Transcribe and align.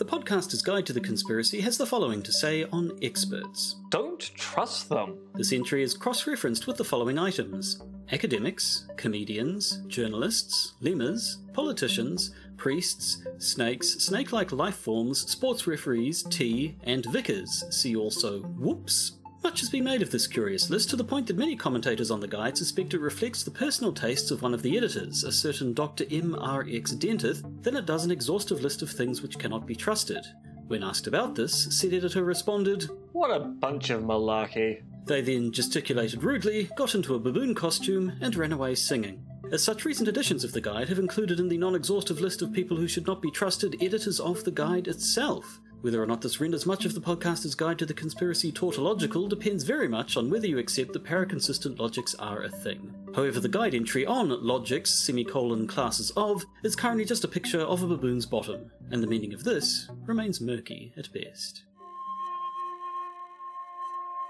The 0.00 0.06
podcaster's 0.06 0.62
guide 0.62 0.86
to 0.86 0.94
the 0.94 1.00
conspiracy 1.00 1.60
has 1.60 1.76
the 1.76 1.84
following 1.84 2.22
to 2.22 2.32
say 2.32 2.64
on 2.72 2.98
experts. 3.02 3.76
Don't 3.90 4.18
trust 4.34 4.88
them. 4.88 5.18
This 5.34 5.52
entry 5.52 5.82
is 5.82 5.92
cross 5.92 6.26
referenced 6.26 6.66
with 6.66 6.78
the 6.78 6.84
following 6.84 7.18
items 7.18 7.82
academics, 8.10 8.88
comedians, 8.96 9.82
journalists, 9.88 10.72
lemurs, 10.80 11.40
politicians, 11.52 12.30
priests, 12.56 13.26
snakes, 13.36 13.90
snake 14.02 14.32
like 14.32 14.52
life 14.52 14.76
forms, 14.76 15.30
sports 15.30 15.66
referees, 15.66 16.22
tea, 16.22 16.76
and 16.84 17.04
vicars. 17.12 17.62
See 17.68 17.94
also 17.94 18.40
whoops. 18.40 19.19
Much 19.42 19.60
has 19.60 19.70
been 19.70 19.84
made 19.84 20.02
of 20.02 20.10
this 20.10 20.26
curious 20.26 20.68
list 20.68 20.90
to 20.90 20.96
the 20.96 21.04
point 21.04 21.26
that 21.26 21.36
many 21.36 21.56
commentators 21.56 22.10
on 22.10 22.20
the 22.20 22.28
guide 22.28 22.58
suspect 22.58 22.92
it 22.92 23.00
reflects 23.00 23.42
the 23.42 23.50
personal 23.50 23.90
tastes 23.90 24.30
of 24.30 24.42
one 24.42 24.52
of 24.52 24.60
the 24.60 24.76
editors, 24.76 25.24
a 25.24 25.32
certain 25.32 25.72
Dr. 25.72 26.04
M. 26.10 26.34
R. 26.38 26.66
X. 26.70 26.92
Dentith, 26.92 27.62
than 27.62 27.74
it 27.74 27.86
does 27.86 28.04
an 28.04 28.10
exhaustive 28.10 28.60
list 28.60 28.82
of 28.82 28.90
things 28.90 29.22
which 29.22 29.38
cannot 29.38 29.66
be 29.66 29.74
trusted. 29.74 30.26
When 30.66 30.84
asked 30.84 31.06
about 31.06 31.34
this, 31.34 31.68
said 31.70 31.94
editor 31.94 32.22
responded, 32.22 32.90
What 33.12 33.30
a 33.30 33.40
bunch 33.40 33.88
of 33.88 34.02
malarkey. 34.02 34.82
They 35.06 35.22
then 35.22 35.52
gesticulated 35.52 36.22
rudely, 36.22 36.68
got 36.76 36.94
into 36.94 37.14
a 37.14 37.18
baboon 37.18 37.54
costume, 37.54 38.12
and 38.20 38.36
ran 38.36 38.52
away 38.52 38.74
singing. 38.74 39.24
As 39.50 39.64
such, 39.64 39.86
recent 39.86 40.08
editions 40.08 40.44
of 40.44 40.52
the 40.52 40.60
guide 40.60 40.90
have 40.90 40.98
included 40.98 41.40
in 41.40 41.48
the 41.48 41.58
non 41.58 41.74
exhaustive 41.74 42.20
list 42.20 42.42
of 42.42 42.52
people 42.52 42.76
who 42.76 42.86
should 42.86 43.06
not 43.06 43.22
be 43.22 43.30
trusted 43.30 43.82
editors 43.82 44.20
of 44.20 44.44
the 44.44 44.52
guide 44.52 44.86
itself. 44.86 45.60
Whether 45.82 46.02
or 46.02 46.06
not 46.06 46.20
this 46.20 46.40
renders 46.40 46.66
much 46.66 46.84
of 46.84 46.94
the 46.94 47.00
podcaster's 47.00 47.54
guide 47.54 47.78
to 47.78 47.86
the 47.86 47.94
conspiracy 47.94 48.52
tautological 48.52 49.28
depends 49.28 49.64
very 49.64 49.88
much 49.88 50.16
on 50.16 50.28
whether 50.28 50.46
you 50.46 50.58
accept 50.58 50.92
that 50.92 51.04
paraconsistent 51.04 51.78
logics 51.78 52.14
are 52.16 52.42
a 52.42 52.50
thing. 52.50 52.94
However, 53.14 53.40
the 53.40 53.48
guide 53.48 53.74
entry 53.74 54.04
on 54.04 54.28
logics 54.44 54.90
semicolon 54.90 55.66
classes 55.66 56.10
of 56.16 56.44
is 56.62 56.76
currently 56.76 57.06
just 57.06 57.24
a 57.24 57.28
picture 57.28 57.62
of 57.62 57.82
a 57.82 57.86
baboon's 57.86 58.26
bottom, 58.26 58.70
and 58.90 59.02
the 59.02 59.06
meaning 59.06 59.32
of 59.32 59.44
this 59.44 59.88
remains 60.04 60.40
murky 60.40 60.92
at 60.98 61.10
best. 61.14 61.62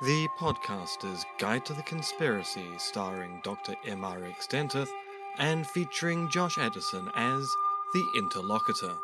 The 0.02 0.28
Podcaster's 0.38 1.26
Guide 1.38 1.66
to 1.66 1.74
the 1.74 1.82
Conspiracy, 1.82 2.64
starring 2.78 3.40
Dr. 3.44 3.74
M.R.X. 3.84 4.46
Dentith 4.46 4.88
and 5.38 5.66
featuring 5.66 6.30
Josh 6.30 6.56
Addison 6.58 7.10
as 7.16 7.46
the 7.92 8.06
interlocutor. 8.16 8.94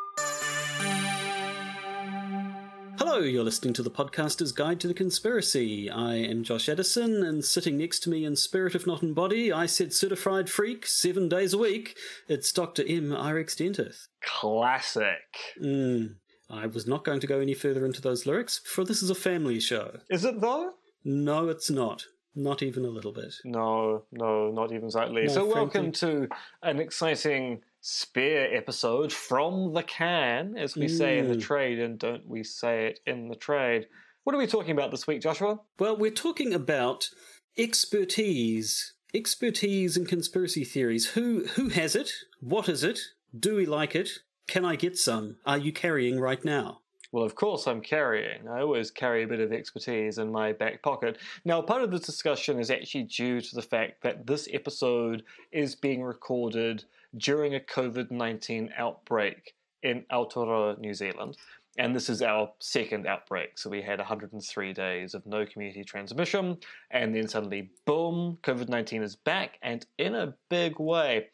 Hello, 3.17 3.27
you're 3.27 3.43
listening 3.43 3.73
to 3.73 3.81
the 3.81 3.89
Podcaster's 3.89 4.51
Guide 4.51 4.79
to 4.79 4.87
the 4.87 4.93
Conspiracy. 4.93 5.89
I 5.89 6.17
am 6.17 6.43
Josh 6.43 6.69
Addison, 6.69 7.23
and 7.23 7.43
sitting 7.43 7.75
next 7.75 8.01
to 8.01 8.11
me 8.11 8.23
in 8.23 8.35
spirit, 8.35 8.75
if 8.75 8.85
not 8.85 9.01
in 9.01 9.15
body, 9.15 9.51
I 9.51 9.65
said 9.65 9.91
certified 9.91 10.51
freak 10.51 10.85
seven 10.85 11.27
days 11.27 11.51
a 11.51 11.57
week. 11.57 11.97
It's 12.27 12.51
Dr. 12.51 12.83
M.R.X. 12.87 13.55
Dentith. 13.55 14.05
Classic. 14.21 15.17
Mm. 15.59 16.17
I 16.51 16.67
was 16.67 16.85
not 16.85 17.03
going 17.03 17.19
to 17.19 17.25
go 17.25 17.39
any 17.39 17.55
further 17.55 17.87
into 17.87 18.01
those 18.01 18.27
lyrics, 18.27 18.61
for 18.63 18.83
this 18.85 19.01
is 19.01 19.09
a 19.09 19.15
family 19.15 19.59
show. 19.59 19.97
Is 20.11 20.23
it 20.23 20.39
though? 20.39 20.73
No, 21.03 21.49
it's 21.49 21.71
not. 21.71 22.05
Not 22.35 22.61
even 22.61 22.85
a 22.85 22.89
little 22.89 23.13
bit. 23.13 23.33
No, 23.43 24.03
no, 24.11 24.51
not 24.51 24.71
even 24.71 24.91
slightly. 24.91 25.23
No, 25.23 25.33
so, 25.33 25.45
welcome 25.51 25.91
to 25.93 26.27
an 26.61 26.79
exciting 26.79 27.61
spear 27.81 28.55
episode 28.55 29.11
from 29.13 29.73
the 29.73 29.83
can, 29.83 30.57
as 30.57 30.75
we 30.75 30.87
say 30.87 31.19
in 31.19 31.27
the 31.27 31.35
Mm. 31.35 31.41
trade, 31.41 31.79
and 31.79 31.97
don't 31.99 32.27
we 32.27 32.43
say 32.43 32.87
it 32.87 32.99
in 33.05 33.27
the 33.29 33.35
trade? 33.35 33.87
What 34.23 34.35
are 34.35 34.39
we 34.39 34.47
talking 34.47 34.71
about 34.71 34.91
this 34.91 35.07
week, 35.07 35.21
Joshua? 35.21 35.59
Well, 35.79 35.95
we're 35.95 36.11
talking 36.11 36.53
about 36.53 37.09
expertise. 37.57 38.93
Expertise 39.13 39.95
in 39.95 40.05
conspiracy 40.05 40.65
theories. 40.65 41.11
Who 41.11 41.45
who 41.55 41.69
has 41.69 41.95
it? 41.95 42.11
What 42.41 42.67
is 42.67 42.83
it? 42.83 42.99
Do 43.37 43.55
we 43.55 43.65
like 43.65 43.95
it? 43.95 44.09
Can 44.47 44.65
I 44.65 44.75
get 44.75 44.97
some? 44.97 45.37
Are 45.45 45.57
you 45.57 45.71
carrying 45.71 46.19
right 46.19 46.43
now? 46.43 46.81
Well, 47.11 47.23
of 47.23 47.35
course, 47.35 47.67
I'm 47.67 47.81
carrying. 47.81 48.47
I 48.49 48.61
always 48.61 48.91
carry 48.91 49.23
a 49.23 49.27
bit 49.27 49.39
of 49.39 49.53
expertise 49.53 50.17
in 50.17 50.31
my 50.31 50.51
back 50.51 50.83
pocket. 50.83 51.17
Now, 51.45 51.61
part 51.61 51.81
of 51.81 51.91
this 51.91 52.01
discussion 52.01 52.59
is 52.59 52.69
actually 52.69 53.03
due 53.03 53.39
to 53.39 53.55
the 53.55 53.61
fact 53.61 54.01
that 54.03 54.27
this 54.27 54.49
episode 54.51 55.23
is 55.51 55.73
being 55.73 56.03
recorded 56.03 56.83
during 57.17 57.55
a 57.55 57.59
COVID 57.59 58.11
19 58.11 58.73
outbreak 58.77 59.55
in 59.83 60.03
Aotearoa, 60.11 60.77
New 60.79 60.93
Zealand. 60.93 61.37
And 61.77 61.95
this 61.95 62.09
is 62.09 62.21
our 62.21 62.51
second 62.59 63.05
outbreak. 63.07 63.57
So 63.57 63.69
we 63.69 63.81
had 63.81 63.99
103 63.99 64.73
days 64.73 65.13
of 65.13 65.25
no 65.25 65.45
community 65.45 65.83
transmission, 65.83 66.57
and 66.89 67.15
then 67.15 67.27
suddenly, 67.27 67.69
boom, 67.85 68.37
COVID 68.43 68.67
19 68.67 69.03
is 69.03 69.15
back 69.15 69.59
and 69.61 69.85
in 69.97 70.15
a 70.15 70.33
big 70.49 70.79
way. 70.79 71.27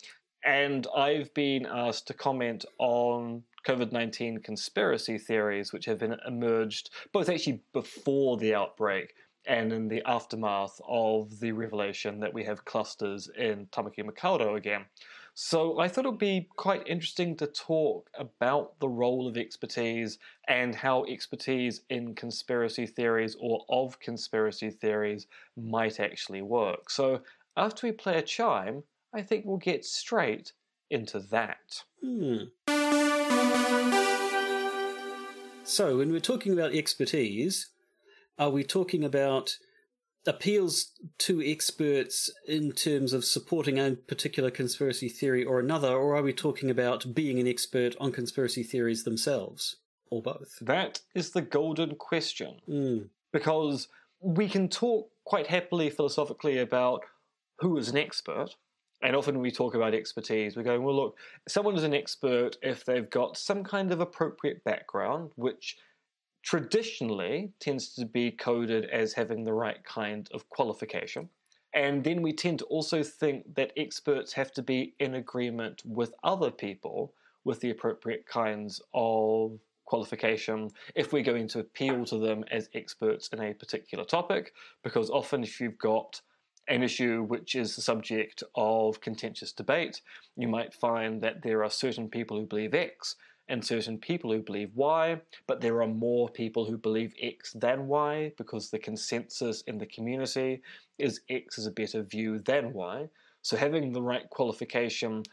And 0.46 0.86
I've 0.96 1.34
been 1.34 1.66
asked 1.66 2.08
to 2.08 2.14
comment 2.14 2.66
on 2.78 3.44
COVID 3.66 3.92
19 3.92 4.40
conspiracy 4.40 5.18
theories 5.18 5.72
which 5.74 5.86
have 5.86 6.00
been 6.00 6.18
emerged 6.28 6.90
both 7.12 7.30
actually 7.30 7.62
before 7.74 8.38
the 8.38 8.54
outbreak 8.54 9.14
and 9.46 9.74
in 9.74 9.88
the 9.88 10.02
aftermath 10.06 10.80
of 10.88 11.40
the 11.40 11.52
revelation 11.52 12.20
that 12.20 12.34
we 12.34 12.44
have 12.44 12.66
clusters 12.66 13.30
in 13.38 13.66
Tamaki 13.68 14.00
Makaurau 14.00 14.56
again. 14.56 14.86
So 15.36 15.80
I 15.80 15.88
thought 15.88 16.06
it 16.06 16.10
would 16.10 16.20
be 16.20 16.48
quite 16.56 16.88
interesting 16.88 17.36
to 17.38 17.48
talk 17.48 18.10
about 18.18 18.80
the 18.80 18.88
role 18.88 19.28
of 19.28 19.36
expertise 19.36 20.20
and 20.48 20.76
how 20.76 21.06
expertise 21.06 21.82
in 21.90 22.14
conspiracy 22.14 22.86
theories 22.86 23.36
or 23.40 23.66
of 23.68 24.00
conspiracy 24.00 24.70
theories 24.70 25.28
might 25.58 26.00
actually 26.00 26.44
work. 26.44 26.90
So 26.90 27.22
after 27.58 27.88
we 27.88 27.94
play 27.94 28.18
a 28.18 28.22
chime, 28.22 28.84
I 29.14 29.24
think 29.24 29.46
we'll 29.46 29.58
get 29.58 29.86
straight 29.86 30.54
into 30.92 31.20
that. 31.20 31.84
Hmm. 32.02 32.44
So, 35.64 35.98
when 35.98 36.12
we're 36.12 36.20
talking 36.20 36.54
about 36.54 36.74
expertise, 36.74 37.70
are 38.38 38.50
we 38.50 38.64
talking 38.64 39.04
about 39.04 39.58
appeals 40.26 40.92
to 41.18 41.42
experts 41.42 42.32
in 42.48 42.72
terms 42.72 43.12
of 43.14 43.26
supporting 43.26 43.80
a 43.80 43.92
particular 43.92 44.52
conspiracy 44.52 45.10
theory 45.10 45.44
or 45.44 45.60
another, 45.60 45.90
or 45.90 46.16
are 46.16 46.22
we 46.22 46.34
talking 46.34 46.70
about 46.70 47.14
being 47.14 47.40
an 47.40 47.48
expert 47.48 47.96
on 48.00 48.12
conspiracy 48.12 48.64
theories 48.64 49.04
themselves? 49.04 49.78
Or 50.10 50.22
both? 50.22 50.60
That 50.62 51.02
is 51.16 51.32
the 51.32 51.42
golden 51.42 51.96
question. 51.96 52.60
Hmm. 52.66 52.98
because 53.32 53.88
we 54.22 54.48
can 54.48 54.70
talk 54.70 55.10
quite 55.26 55.48
happily 55.48 55.90
philosophically 55.90 56.58
about 56.58 57.02
who 57.60 57.78
is 57.78 57.90
an 57.90 57.98
expert. 57.98 58.56
And 59.04 59.18
often 59.18 59.40
we 59.40 59.52
talk 59.52 59.76
about 59.76 59.94
expertise, 59.94 60.56
we're 60.56 60.64
going, 60.64 60.82
well, 60.82 60.96
look, 60.96 61.18
someone 61.48 61.76
is 61.76 61.84
an 61.84 61.94
expert 61.94 62.58
if 62.62 62.86
they've 62.86 63.10
got 63.10 63.38
some 63.38 63.62
kind 63.62 63.92
of 63.92 64.00
appropriate 64.00 64.64
background, 64.64 65.32
which 65.36 65.78
traditionally 66.42 67.52
tends 67.60 67.94
to 67.96 68.06
be 68.06 68.32
coded 68.32 68.86
as 68.86 69.14
having 69.14 69.44
the 69.44 69.54
right 69.54 69.84
kind 69.84 70.30
of 70.34 70.50
qualification. 70.50 71.28
And 71.74 72.04
then 72.04 72.22
we 72.22 72.32
tend 72.32 72.60
to 72.60 72.66
also 72.66 73.04
think 73.04 73.56
that 73.56 73.74
experts 73.76 74.32
have 74.34 74.54
to 74.54 74.62
be 74.62 74.94
in 75.00 75.16
agreement 75.16 75.82
with 75.86 76.14
other 76.24 76.52
people 76.52 77.14
with 77.44 77.60
the 77.60 77.72
appropriate 77.72 78.26
kinds 78.26 78.82
of 78.94 79.60
qualification 79.86 80.70
if 80.96 81.12
we're 81.12 81.24
going 81.24 81.48
to 81.50 81.60
appeal 81.60 82.06
to 82.06 82.18
them 82.18 82.46
as 82.52 82.70
experts 82.74 83.28
in 83.34 83.42
a 83.42 83.54
particular 83.54 84.06
topic, 84.06 84.54
because 84.82 85.10
often 85.10 85.44
if 85.44 85.60
you've 85.60 85.78
got 85.78 86.22
an 86.68 86.84
issue 86.84 87.24
which 87.24 87.56
is 87.56 87.76
the 87.76 87.82
subject 87.82 88.44
of 88.56 89.02
contentious 89.02 89.52
debate, 89.52 90.02
you 90.38 90.48
might 90.48 90.74
find 90.74 91.22
that 91.22 91.42
there 91.42 91.64
are 91.64 91.70
certain 91.70 92.10
people 92.10 92.40
who 92.40 92.46
believe 92.46 92.74
X 92.74 93.16
and 93.50 93.64
certain 93.64 93.98
people 93.98 94.32
who 94.32 94.40
believe 94.40 94.72
Y, 94.74 95.20
but 95.48 95.60
there 95.60 95.82
are 95.82 95.88
more 95.88 96.30
people 96.30 96.66
who 96.66 96.78
believe 96.78 97.14
X 97.22 97.54
than 97.54 97.88
Y 97.88 98.32
because 98.38 98.70
the 98.70 98.80
consensus 98.80 99.62
in 99.64 99.78
the 99.78 99.86
community 99.86 100.62
is 100.98 101.22
X 101.30 101.58
is 101.58 101.66
a 101.66 101.72
better 101.72 102.02
view 102.04 102.40
than 102.40 102.74
Y. 102.74 103.10
So 103.42 103.58
having 103.58 103.92
the 103.92 104.02
right 104.02 104.30
qualification 104.30 105.24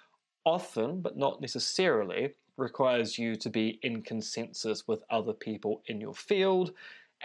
often, 0.45 1.01
but 1.01 1.17
not 1.17 1.41
necessarily, 1.41 2.35
requires 2.57 3.19
you 3.19 3.37
to 3.37 3.49
be 3.49 3.79
in 3.83 4.03
consensus 4.03 4.87
with 4.87 5.03
other 5.11 5.33
people 5.33 5.83
in 5.87 6.01
your 6.01 6.15
field. 6.15 6.73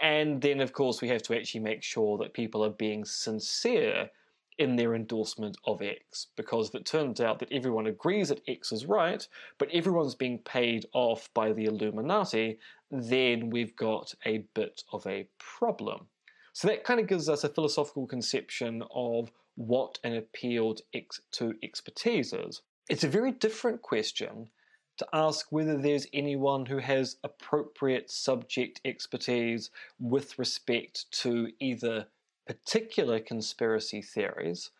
And 0.02 0.42
then, 0.42 0.60
of 0.60 0.72
course, 0.72 1.00
we 1.00 1.08
have 1.08 1.22
to 1.22 1.36
actually 1.36 1.60
make 1.60 1.82
sure 1.82 2.18
that 2.18 2.34
people 2.34 2.64
are 2.64 2.70
being 2.70 3.04
sincere 3.04 4.10
in 4.58 4.76
their 4.76 4.94
endorsement 4.94 5.56
of 5.64 5.82
X. 5.82 6.28
Because 6.36 6.68
if 6.68 6.74
it 6.74 6.86
turns 6.86 7.20
out 7.20 7.38
that 7.38 7.52
everyone 7.52 7.86
agrees 7.86 8.28
that 8.28 8.42
X 8.48 8.72
is 8.72 8.86
right, 8.86 9.26
but 9.58 9.70
everyone's 9.70 10.14
being 10.14 10.38
paid 10.38 10.86
off 10.92 11.28
by 11.34 11.52
the 11.52 11.66
Illuminati, 11.66 12.58
then 12.90 13.50
we've 13.50 13.76
got 13.76 14.14
a 14.24 14.38
bit 14.54 14.82
of 14.92 15.06
a 15.06 15.28
problem. 15.38 16.06
So 16.52 16.68
that 16.68 16.84
kind 16.84 17.00
of 17.00 17.06
gives 17.06 17.28
us 17.28 17.44
a 17.44 17.50
philosophical 17.50 18.06
conception 18.06 18.82
of 18.94 19.30
what 19.56 19.98
an 20.04 20.14
appeal 20.14 20.74
to, 20.74 21.02
to 21.32 21.54
expertise 21.62 22.32
is. 22.32 22.62
It's 22.88 23.04
a 23.04 23.08
very 23.08 23.32
different 23.32 23.82
question 23.82 24.48
to 24.98 25.06
ask 25.12 25.50
whether 25.50 25.76
there's 25.76 26.06
anyone 26.12 26.66
who 26.66 26.78
has 26.78 27.16
appropriate 27.22 28.10
subject 28.10 28.80
expertise 28.84 29.70
with 29.98 30.38
respect 30.38 31.10
to 31.10 31.50
either 31.60 32.06
particular 32.46 33.20
conspiracy 33.20 34.00
theories 34.00 34.70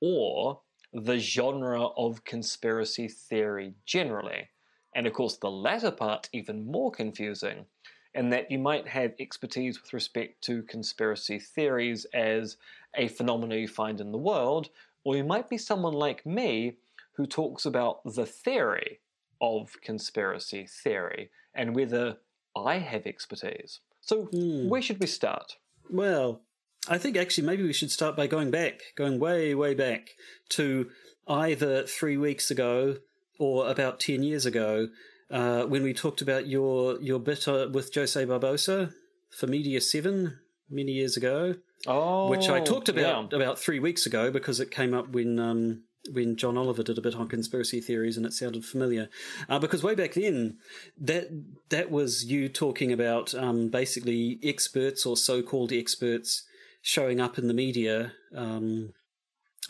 or 0.00 0.60
the 0.92 1.18
genre 1.18 1.86
of 1.96 2.24
conspiracy 2.24 3.08
theory 3.08 3.74
generally. 3.84 4.48
And 4.94 5.06
of 5.06 5.12
course, 5.12 5.36
the 5.36 5.50
latter 5.50 5.90
part 5.90 6.28
even 6.32 6.66
more 6.66 6.90
confusing, 6.90 7.66
in 8.14 8.30
that 8.30 8.50
you 8.50 8.58
might 8.58 8.88
have 8.88 9.12
expertise 9.20 9.80
with 9.80 9.92
respect 9.92 10.42
to 10.44 10.62
conspiracy 10.62 11.38
theories 11.38 12.06
as 12.14 12.56
a 12.94 13.08
phenomenon 13.08 13.58
you 13.58 13.68
find 13.68 14.00
in 14.00 14.12
the 14.12 14.18
world, 14.18 14.70
or 15.04 15.16
you 15.16 15.24
might 15.24 15.48
be 15.48 15.58
someone 15.58 15.92
like 15.92 16.24
me 16.24 16.78
who 17.12 17.26
talks 17.26 17.66
about 17.66 18.00
the 18.04 18.26
theory 18.26 19.00
of 19.40 19.76
conspiracy 19.82 20.66
theory 20.66 21.30
and 21.54 21.74
whether 21.74 22.18
I 22.56 22.78
have 22.78 23.06
expertise. 23.06 23.80
So, 24.00 24.24
Hmm. 24.32 24.68
where 24.68 24.82
should 24.82 25.00
we 25.00 25.06
start? 25.06 25.56
Well, 25.90 26.42
I 26.88 26.98
think 26.98 27.16
actually 27.16 27.46
maybe 27.46 27.62
we 27.62 27.72
should 27.72 27.90
start 27.90 28.16
by 28.16 28.26
going 28.26 28.50
back, 28.50 28.80
going 28.96 29.18
way, 29.18 29.54
way 29.54 29.74
back 29.74 30.10
to 30.50 30.90
either 31.26 31.86
three 31.86 32.16
weeks 32.16 32.50
ago 32.50 32.98
or 33.38 33.68
about 33.70 34.00
10 34.00 34.22
years 34.22 34.46
ago 34.46 34.88
uh, 35.30 35.64
when 35.64 35.82
we 35.82 35.92
talked 35.92 36.22
about 36.22 36.46
your, 36.46 37.00
your 37.02 37.18
bit 37.20 37.46
uh, 37.46 37.68
with 37.70 37.94
Jose 37.94 38.24
Barbosa 38.24 38.92
for 39.30 39.46
Media 39.46 39.80
7 39.80 40.38
many 40.70 40.92
years 40.92 41.16
ago, 41.16 41.54
Oh, 41.86 42.28
which 42.30 42.48
I 42.48 42.60
talked 42.60 42.88
about 42.88 43.30
yeah. 43.32 43.36
about 43.36 43.58
three 43.58 43.78
weeks 43.78 44.04
ago 44.06 44.30
because 44.30 44.58
it 44.58 44.70
came 44.70 44.94
up 44.94 45.10
when. 45.10 45.38
Um, 45.38 45.84
when 46.12 46.36
John 46.36 46.56
Oliver 46.56 46.82
did 46.82 46.98
a 46.98 47.02
bit 47.02 47.14
on 47.14 47.28
conspiracy 47.28 47.80
theories, 47.80 48.16
and 48.16 48.26
it 48.26 48.32
sounded 48.32 48.64
familiar, 48.64 49.08
uh, 49.48 49.58
because 49.58 49.82
way 49.82 49.94
back 49.94 50.14
then, 50.14 50.58
that 51.00 51.28
that 51.68 51.90
was 51.90 52.24
you 52.24 52.48
talking 52.48 52.92
about 52.92 53.34
um, 53.34 53.68
basically 53.68 54.38
experts 54.42 55.06
or 55.06 55.16
so-called 55.16 55.72
experts 55.72 56.44
showing 56.82 57.20
up 57.20 57.38
in 57.38 57.48
the 57.48 57.54
media, 57.54 58.12
um, 58.34 58.92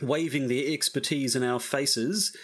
waving 0.01 0.49
their 0.49 0.73
expertise 0.73 1.35
in 1.35 1.43
our 1.43 1.61
faces, 1.61 2.37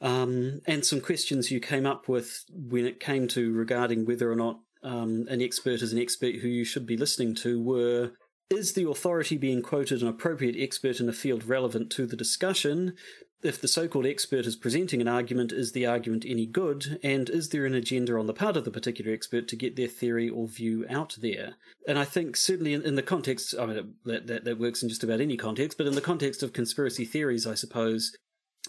um, 0.00 0.60
and 0.66 0.84
some 0.84 1.00
questions 1.00 1.50
you 1.50 1.60
came 1.60 1.86
up 1.86 2.08
with 2.08 2.44
when 2.50 2.86
it 2.86 3.00
came 3.00 3.26
to 3.28 3.52
regarding 3.52 4.04
whether 4.04 4.30
or 4.30 4.36
not 4.36 4.60
um, 4.82 5.26
an 5.28 5.40
expert 5.40 5.82
is 5.82 5.92
an 5.92 5.98
expert 5.98 6.36
who 6.36 6.48
you 6.48 6.64
should 6.64 6.86
be 6.86 6.96
listening 6.96 7.34
to 7.36 7.60
were. 7.62 8.12
Is 8.50 8.74
the 8.74 8.88
authority 8.88 9.38
being 9.38 9.62
quoted 9.62 10.02
an 10.02 10.08
appropriate 10.08 10.56
expert 10.58 11.00
in 11.00 11.08
a 11.08 11.14
field 11.14 11.44
relevant 11.44 11.90
to 11.92 12.06
the 12.06 12.16
discussion? 12.16 12.94
If 13.44 13.60
the 13.60 13.68
so 13.68 13.86
called 13.86 14.06
expert 14.06 14.46
is 14.46 14.56
presenting 14.56 15.02
an 15.02 15.08
argument, 15.08 15.52
is 15.52 15.72
the 15.72 15.84
argument 15.84 16.24
any 16.26 16.46
good? 16.46 16.98
And 17.02 17.28
is 17.28 17.50
there 17.50 17.66
an 17.66 17.74
agenda 17.74 18.18
on 18.18 18.26
the 18.26 18.32
part 18.32 18.56
of 18.56 18.64
the 18.64 18.70
particular 18.70 19.12
expert 19.12 19.48
to 19.48 19.56
get 19.56 19.76
their 19.76 19.86
theory 19.86 20.30
or 20.30 20.48
view 20.48 20.86
out 20.88 21.18
there? 21.20 21.56
And 21.86 21.98
I 21.98 22.06
think 22.06 22.36
certainly 22.36 22.72
in, 22.72 22.80
in 22.80 22.94
the 22.94 23.02
context, 23.02 23.54
I 23.60 23.66
mean, 23.66 23.96
that, 24.06 24.26
that, 24.28 24.44
that 24.44 24.58
works 24.58 24.82
in 24.82 24.88
just 24.88 25.04
about 25.04 25.20
any 25.20 25.36
context, 25.36 25.76
but 25.76 25.86
in 25.86 25.94
the 25.94 26.00
context 26.00 26.42
of 26.42 26.54
conspiracy 26.54 27.04
theories, 27.04 27.46
I 27.46 27.52
suppose, 27.52 28.16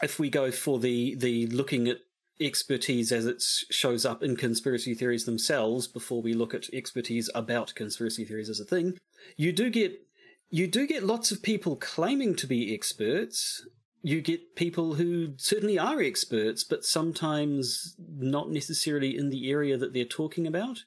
if 0.04 0.20
we 0.20 0.30
go 0.30 0.52
for 0.52 0.78
the, 0.78 1.16
the 1.16 1.48
looking 1.48 1.88
at 1.88 2.00
expertise 2.42 3.14
as 3.14 3.26
it 3.26 3.42
shows 3.42 4.06
up 4.06 4.22
in 4.22 4.36
conspiracy 4.36 4.94
theories 4.94 5.24
themselves 5.24 5.88
before 5.88 6.22
we 6.22 6.34
look 6.34 6.54
at 6.54 6.70
expertise 6.74 7.30
about 7.34 7.74
conspiracy 7.76 8.26
theories 8.26 8.50
as 8.50 8.60
a 8.60 8.66
thing, 8.66 8.98
you 9.38 9.54
do 9.54 9.70
get 9.70 10.02
you 10.50 10.68
do 10.68 10.86
get 10.86 11.04
lots 11.04 11.32
of 11.32 11.42
people 11.42 11.76
claiming 11.76 12.36
to 12.36 12.48
be 12.48 12.74
experts. 12.74 13.66
You 14.06 14.22
get 14.22 14.56
people 14.56 14.94
who 14.94 15.34
certainly 15.38 15.80
are 15.80 16.00
experts, 16.00 16.64
but 16.64 16.86
sometimes 16.86 17.96
not 17.98 18.52
necessarily 18.52 19.18
in 19.18 19.30
the 19.32 19.50
area 19.50 19.78
that 19.78 19.94
they're 19.94 20.06
talking 20.06 20.46
about. 20.46 20.84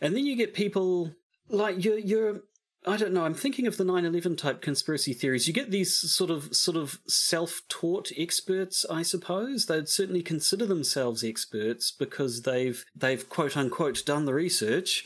And 0.00 0.16
then 0.16 0.24
you 0.24 0.36
get 0.36 0.54
people 0.54 1.14
like 1.50 1.84
you're, 1.84 1.98
you're 1.98 2.40
I 2.86 2.96
don't 2.96 3.12
know. 3.12 3.24
I'm 3.24 3.34
thinking 3.34 3.66
of 3.66 3.76
the 3.76 3.84
9/11 3.84 4.38
type 4.38 4.62
conspiracy 4.62 5.12
theories. 5.12 5.46
You 5.46 5.52
get 5.52 5.70
these 5.70 5.94
sort 5.94 6.30
of 6.30 6.56
sort 6.56 6.76
of 6.76 6.98
self-taught 7.06 8.10
experts, 8.16 8.86
I 8.90 9.02
suppose. 9.02 9.66
They'd 9.66 9.88
certainly 9.88 10.22
consider 10.22 10.66
themselves 10.66 11.22
experts 11.22 11.92
because 11.92 12.42
they've 12.42 12.84
they've 12.96 13.28
quote 13.28 13.56
unquote 13.56 14.02
done 14.04 14.24
the 14.24 14.34
research. 14.34 15.04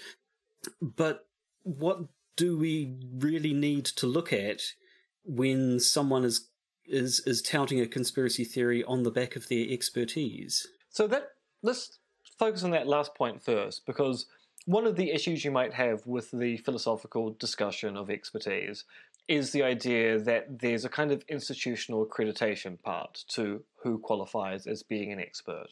But 0.81 1.27
what 1.65 2.05
do 2.37 2.57
we 2.57 2.97
really 3.19 3.53
need 3.53 3.85
to 3.87 4.07
look 4.07 4.33
at 4.33 4.63
when 5.25 5.81
someone 5.81 6.25
is 6.25 6.49
is 6.89 7.21
is 7.27 7.43
touting 7.43 7.81
a 7.81 7.87
conspiracy 7.87 8.45
theory 8.45 8.85
on 8.85 9.03
the 9.03 9.11
back 9.11 9.37
of 9.37 9.49
their 9.49 9.67
expertise? 9.69 10.67
So 10.91 11.07
that 11.09 11.33
let's 11.63 11.99
focus 12.39 12.63
on 12.63 12.71
that 12.71 12.87
last 12.87 13.15
point 13.15 13.43
first, 13.43 13.87
because 13.87 14.27
one 14.67 14.87
of 14.87 14.97
the 14.97 15.11
issues 15.11 15.45
you 15.45 15.51
might 15.51 15.75
have 15.75 16.07
with 16.07 16.31
the 16.33 16.57
philosophical 16.59 17.31
discussion 17.39 17.97
of 17.97 18.11
expertise 18.11 18.85
is 19.29 19.51
the 19.51 19.63
idea 19.63 20.19
that 20.19 20.61
there's 20.61 20.85
a 20.85 20.89
kind 20.89 21.11
of 21.11 21.25
institutional 21.29 22.07
accreditation 22.07 22.81
part 22.83 23.25
to 23.29 23.63
who 23.83 23.99
qualifies 23.99 24.67
as 24.67 24.83
being 24.83 25.13
an 25.13 25.21
expert, 25.21 25.69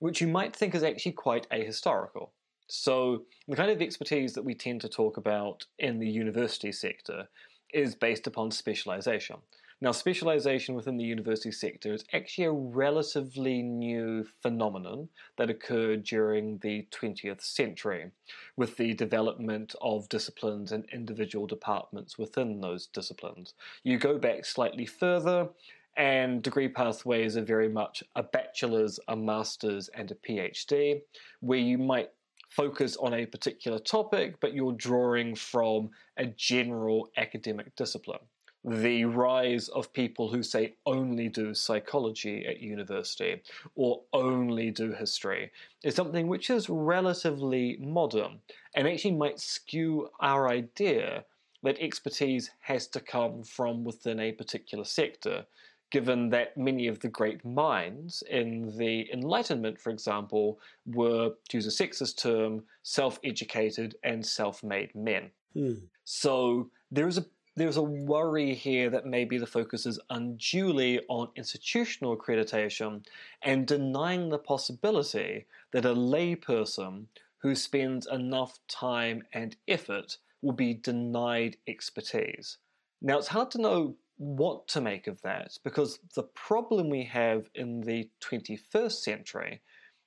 which 0.00 0.20
you 0.20 0.26
might 0.26 0.54
think 0.54 0.74
is 0.74 0.82
actually 0.82 1.12
quite 1.12 1.48
ahistorical. 1.50 2.30
So 2.66 3.24
the 3.48 3.56
kind 3.56 3.70
of 3.70 3.82
expertise 3.82 4.34
that 4.34 4.44
we 4.44 4.54
tend 4.54 4.80
to 4.82 4.88
talk 4.88 5.16
about 5.16 5.66
in 5.78 5.98
the 5.98 6.08
university 6.08 6.72
sector 6.72 7.28
is 7.72 7.94
based 7.94 8.26
upon 8.26 8.50
specialization. 8.50 9.36
Now, 9.82 9.92
specialization 9.92 10.74
within 10.74 10.98
the 10.98 11.04
university 11.04 11.50
sector 11.50 11.94
is 11.94 12.04
actually 12.12 12.44
a 12.44 12.52
relatively 12.52 13.62
new 13.62 14.26
phenomenon 14.42 15.08
that 15.38 15.48
occurred 15.48 16.04
during 16.04 16.58
the 16.58 16.86
20th 16.90 17.40
century 17.40 18.10
with 18.58 18.76
the 18.76 18.92
development 18.92 19.74
of 19.80 20.06
disciplines 20.10 20.72
and 20.72 20.84
individual 20.92 21.46
departments 21.46 22.18
within 22.18 22.60
those 22.60 22.88
disciplines. 22.88 23.54
You 23.82 23.96
go 23.96 24.18
back 24.18 24.44
slightly 24.44 24.84
further, 24.84 25.48
and 25.96 26.42
degree 26.42 26.68
pathways 26.68 27.38
are 27.38 27.44
very 27.44 27.70
much 27.70 28.04
a 28.16 28.22
bachelor's, 28.22 29.00
a 29.08 29.16
master's, 29.16 29.88
and 29.88 30.10
a 30.10 30.14
PhD, 30.14 31.00
where 31.40 31.58
you 31.58 31.78
might 31.78 32.10
focus 32.50 32.98
on 32.98 33.14
a 33.14 33.24
particular 33.24 33.78
topic, 33.78 34.40
but 34.40 34.52
you're 34.52 34.72
drawing 34.72 35.34
from 35.34 35.88
a 36.18 36.26
general 36.26 37.08
academic 37.16 37.74
discipline 37.76 38.20
the 38.64 39.04
rise 39.06 39.68
of 39.68 39.92
people 39.92 40.28
who 40.28 40.42
say 40.42 40.74
only 40.84 41.28
do 41.28 41.54
psychology 41.54 42.44
at 42.46 42.60
university 42.60 43.42
or 43.74 44.02
only 44.12 44.70
do 44.70 44.92
history 44.92 45.50
is 45.82 45.94
something 45.94 46.28
which 46.28 46.50
is 46.50 46.68
relatively 46.68 47.78
modern 47.80 48.38
and 48.74 48.86
actually 48.86 49.14
might 49.14 49.40
skew 49.40 50.08
our 50.20 50.48
idea 50.48 51.24
that 51.62 51.80
expertise 51.80 52.50
has 52.60 52.86
to 52.86 53.00
come 53.00 53.42
from 53.42 53.84
within 53.84 54.20
a 54.20 54.32
particular 54.32 54.84
sector. 54.84 55.44
Given 55.90 56.28
that 56.30 56.56
many 56.56 56.86
of 56.86 57.00
the 57.00 57.08
great 57.08 57.44
minds 57.44 58.22
in 58.30 58.76
the 58.78 59.12
Enlightenment, 59.12 59.80
for 59.80 59.90
example, 59.90 60.60
were, 60.86 61.32
to 61.48 61.56
use 61.56 61.66
a 61.66 61.84
sexist 61.84 62.16
term, 62.16 62.62
self 62.82 63.18
educated 63.24 63.96
and 64.04 64.24
self 64.24 64.62
made 64.62 64.94
men. 64.94 65.30
Hmm. 65.52 65.72
So 66.04 66.70
there 66.92 67.08
is 67.08 67.18
a 67.18 67.26
there's 67.56 67.76
a 67.76 67.82
worry 67.82 68.54
here 68.54 68.90
that 68.90 69.06
maybe 69.06 69.36
the 69.36 69.46
focus 69.46 69.84
is 69.84 69.98
unduly 70.08 71.00
on 71.08 71.28
institutional 71.36 72.16
accreditation 72.16 73.04
and 73.42 73.66
denying 73.66 74.28
the 74.28 74.38
possibility 74.38 75.46
that 75.72 75.84
a 75.84 75.94
layperson 75.94 77.06
who 77.38 77.54
spends 77.54 78.06
enough 78.06 78.58
time 78.68 79.22
and 79.32 79.56
effort 79.66 80.18
will 80.42 80.52
be 80.52 80.74
denied 80.74 81.56
expertise. 81.66 82.58
Now, 83.02 83.18
it's 83.18 83.28
hard 83.28 83.50
to 83.52 83.60
know 83.60 83.96
what 84.16 84.68
to 84.68 84.80
make 84.80 85.06
of 85.06 85.20
that 85.22 85.56
because 85.64 85.98
the 86.14 86.22
problem 86.22 86.90
we 86.90 87.04
have 87.04 87.48
in 87.54 87.80
the 87.80 88.08
21st 88.20 88.92
century 88.92 89.60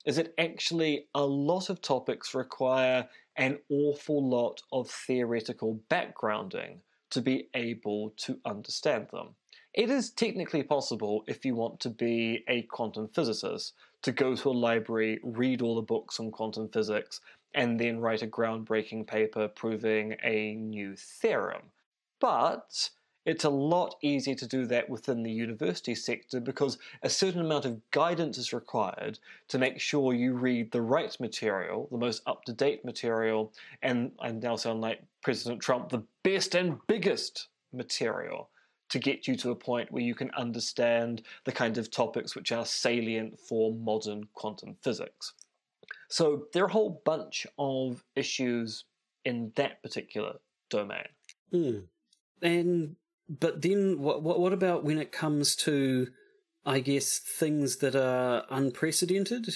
is 0.06 0.16
that 0.16 0.34
actually 0.38 1.06
a 1.14 1.24
lot 1.24 1.70
of 1.70 1.80
topics 1.80 2.34
require 2.34 3.08
an 3.36 3.58
awful 3.68 4.28
lot 4.28 4.62
of 4.72 4.88
theoretical 4.88 5.80
backgrounding 5.90 6.78
to 7.14 7.22
be 7.22 7.48
able 7.54 8.10
to 8.16 8.38
understand 8.44 9.06
them. 9.12 9.36
It 9.72 9.88
is 9.88 10.10
technically 10.10 10.64
possible 10.64 11.22
if 11.28 11.44
you 11.44 11.54
want 11.54 11.78
to 11.80 11.90
be 11.90 12.44
a 12.48 12.62
quantum 12.62 13.08
physicist 13.08 13.74
to 14.02 14.10
go 14.10 14.34
to 14.34 14.50
a 14.50 14.52
library, 14.52 15.20
read 15.22 15.62
all 15.62 15.76
the 15.76 15.82
books 15.82 16.18
on 16.18 16.32
quantum 16.32 16.68
physics, 16.68 17.20
and 17.54 17.78
then 17.78 18.00
write 18.00 18.22
a 18.22 18.26
groundbreaking 18.26 19.06
paper 19.06 19.46
proving 19.46 20.16
a 20.24 20.56
new 20.56 20.96
theorem. 20.96 21.62
But 22.20 22.90
it's 23.26 23.44
a 23.44 23.50
lot 23.50 23.96
easier 24.02 24.34
to 24.34 24.46
do 24.46 24.66
that 24.66 24.88
within 24.88 25.22
the 25.22 25.30
university 25.30 25.94
sector 25.94 26.40
because 26.40 26.78
a 27.02 27.08
certain 27.08 27.40
amount 27.40 27.64
of 27.64 27.80
guidance 27.90 28.36
is 28.38 28.52
required 28.52 29.18
to 29.48 29.58
make 29.58 29.80
sure 29.80 30.12
you 30.12 30.34
read 30.34 30.70
the 30.70 30.82
right 30.82 31.18
material, 31.18 31.88
the 31.90 31.98
most 31.98 32.22
up 32.26 32.44
to 32.44 32.52
date 32.52 32.84
material, 32.84 33.52
and 33.82 34.12
I 34.20 34.32
now 34.32 34.56
sound 34.56 34.80
like 34.80 35.02
President 35.22 35.62
Trump, 35.62 35.88
the 35.88 36.04
best 36.22 36.54
and 36.54 36.78
biggest 36.86 37.48
material 37.72 38.50
to 38.90 38.98
get 38.98 39.26
you 39.26 39.34
to 39.36 39.50
a 39.50 39.56
point 39.56 39.90
where 39.90 40.02
you 40.02 40.14
can 40.14 40.30
understand 40.32 41.22
the 41.44 41.52
kind 41.52 41.78
of 41.78 41.90
topics 41.90 42.36
which 42.36 42.52
are 42.52 42.66
salient 42.66 43.40
for 43.40 43.72
modern 43.72 44.24
quantum 44.34 44.76
physics. 44.82 45.32
So 46.08 46.44
there 46.52 46.62
are 46.62 46.68
a 46.68 46.72
whole 46.72 47.02
bunch 47.04 47.46
of 47.58 48.04
issues 48.14 48.84
in 49.24 49.52
that 49.56 49.82
particular 49.82 50.34
domain. 50.68 51.08
Hmm. 51.50 51.78
And 52.42 52.96
but 53.28 53.62
then 53.62 54.00
what, 54.00 54.22
what 54.22 54.38
what 54.40 54.52
about 54.52 54.84
when 54.84 54.98
it 54.98 55.12
comes 55.12 55.56
to 55.56 56.08
I 56.66 56.80
guess 56.80 57.18
things 57.18 57.76
that 57.76 57.94
are 57.94 58.44
unprecedented? 58.50 59.48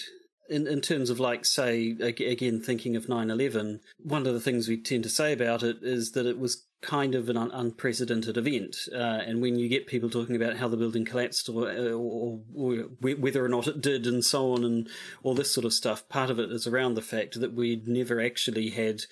In, 0.51 0.67
in 0.67 0.81
terms 0.81 1.11
of 1.11 1.21
like 1.21 1.45
say 1.45 1.95
again 2.01 2.63
thinking 2.63 2.97
of 2.97 3.05
9-11 3.05 3.81
one 3.99 4.27
of 4.27 4.33
the 4.33 4.41
things 4.41 4.67
we 4.67 4.81
tend 4.81 5.03
to 5.03 5.11
say 5.11 5.35
about 5.35 5.63
it 5.63 5.77
is 5.83 6.13
that 6.13 6.25
it 6.25 6.39
was 6.39 6.65
kind 6.81 7.15
of 7.15 7.29
an 7.29 7.37
un- 7.37 7.51
unprecedented 7.51 8.39
event 8.39 8.89
uh, 8.95 9.21
and 9.27 9.43
when 9.43 9.59
you 9.59 9.69
get 9.69 9.87
people 9.87 10.09
talking 10.09 10.35
about 10.35 10.57
how 10.57 10.67
the 10.67 10.79
building 10.79 11.05
collapsed 11.05 11.51
or, 11.51 11.71
or, 11.71 12.41
or, 12.55 12.75
whether 13.03 13.45
or 13.45 13.49
not 13.51 13.67
it 13.67 13.83
did 13.83 14.07
and 14.07 14.25
so 14.25 14.55
on 14.55 14.65
and 14.65 14.89
all 15.23 15.35
this 15.35 15.53
sort 15.53 15.67
of 15.67 15.75
stuff 15.75 16.09
part 16.09 16.31
of 16.31 16.39
it 16.39 16.51
is 16.51 16.67
around 16.67 16.95
the 16.95 17.03
fact 17.03 17.39
that 17.39 17.53
we'd 17.53 17.87
never 17.87 18.19
actually 18.19 18.71
had 18.71 19.03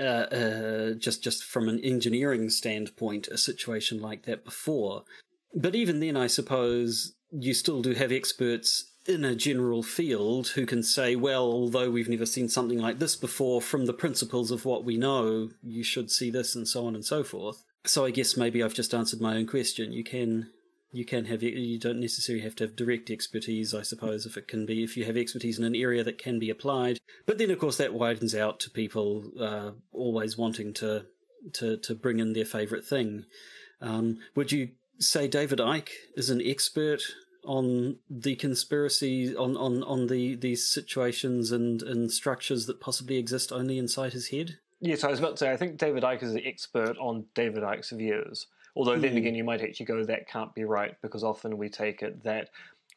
uh, 0.00 0.02
uh, 0.02 0.94
just 0.94 1.22
just 1.22 1.44
from 1.44 1.68
an 1.68 1.78
engineering 1.80 2.48
standpoint 2.50 3.28
a 3.28 3.38
situation 3.38 4.00
like 4.00 4.24
that 4.24 4.44
before 4.44 5.04
but 5.54 5.74
even 5.74 6.00
then 6.00 6.16
i 6.16 6.26
suppose 6.26 7.14
you 7.30 7.54
still 7.54 7.82
do 7.82 7.92
have 7.92 8.12
experts 8.12 8.92
in 9.06 9.24
a 9.24 9.34
general 9.34 9.82
field 9.82 10.48
who 10.48 10.64
can 10.64 10.82
say, 10.82 11.16
well, 11.16 11.44
although 11.44 11.90
we've 11.90 12.08
never 12.08 12.26
seen 12.26 12.48
something 12.48 12.78
like 12.78 12.98
this 12.98 13.16
before, 13.16 13.60
from 13.60 13.86
the 13.86 13.92
principles 13.92 14.50
of 14.50 14.64
what 14.64 14.84
we 14.84 14.96
know, 14.96 15.50
you 15.62 15.82
should 15.82 16.10
see 16.10 16.30
this, 16.30 16.54
and 16.54 16.68
so 16.68 16.86
on 16.86 16.94
and 16.94 17.04
so 17.04 17.24
forth. 17.24 17.64
So 17.84 18.04
I 18.04 18.10
guess 18.10 18.36
maybe 18.36 18.62
I've 18.62 18.74
just 18.74 18.94
answered 18.94 19.20
my 19.20 19.36
own 19.36 19.46
question. 19.46 19.92
You 19.92 20.04
can 20.04 20.50
you 20.92 21.06
can 21.06 21.24
have 21.24 21.42
you 21.42 21.78
don't 21.78 22.00
necessarily 22.00 22.44
have 22.44 22.54
to 22.56 22.64
have 22.64 22.76
direct 22.76 23.10
expertise, 23.10 23.74
I 23.74 23.82
suppose, 23.82 24.26
if 24.26 24.36
it 24.36 24.46
can 24.46 24.66
be 24.66 24.84
if 24.84 24.96
you 24.96 25.04
have 25.06 25.16
expertise 25.16 25.58
in 25.58 25.64
an 25.64 25.74
area 25.74 26.04
that 26.04 26.18
can 26.18 26.38
be 26.38 26.50
applied. 26.50 27.00
But 27.26 27.38
then, 27.38 27.50
of 27.50 27.58
course, 27.58 27.78
that 27.78 27.94
widens 27.94 28.34
out 28.34 28.60
to 28.60 28.70
people 28.70 29.32
uh, 29.40 29.70
always 29.92 30.36
wanting 30.36 30.74
to 30.74 31.06
to 31.54 31.78
to 31.78 31.94
bring 31.94 32.20
in 32.20 32.34
their 32.34 32.44
favourite 32.44 32.84
thing. 32.84 33.24
Um, 33.80 34.18
would 34.34 34.52
you 34.52 34.70
say 34.98 35.26
David 35.26 35.58
Icke 35.58 35.90
is 36.14 36.30
an 36.30 36.42
expert 36.44 37.02
on 37.44 37.96
the 38.08 38.36
conspiracy 38.36 39.34
on, 39.34 39.56
on, 39.56 39.82
on 39.82 40.06
the 40.06 40.36
these 40.36 40.68
situations 40.68 41.50
and, 41.50 41.82
and 41.82 42.12
structures 42.12 42.66
that 42.66 42.80
possibly 42.80 43.16
exist 43.16 43.50
only 43.50 43.78
inside 43.78 44.12
his 44.12 44.28
head? 44.28 44.58
Yes, 44.80 45.04
I 45.04 45.10
was 45.10 45.20
about 45.20 45.32
to 45.32 45.38
say 45.38 45.52
I 45.52 45.56
think 45.56 45.78
David 45.78 46.02
Icke 46.02 46.22
is 46.22 46.34
the 46.34 46.46
expert 46.46 46.98
on 46.98 47.24
David 47.34 47.62
Icke's 47.62 47.90
views. 47.90 48.46
Although 48.74 48.98
then 48.98 49.14
mm. 49.14 49.18
again 49.18 49.34
you 49.34 49.44
might 49.44 49.62
actually 49.62 49.86
go 49.86 50.04
that 50.04 50.28
can't 50.28 50.54
be 50.54 50.64
right 50.64 50.94
because 51.02 51.24
often 51.24 51.58
we 51.58 51.68
take 51.68 52.02
it 52.02 52.22
that 52.24 52.50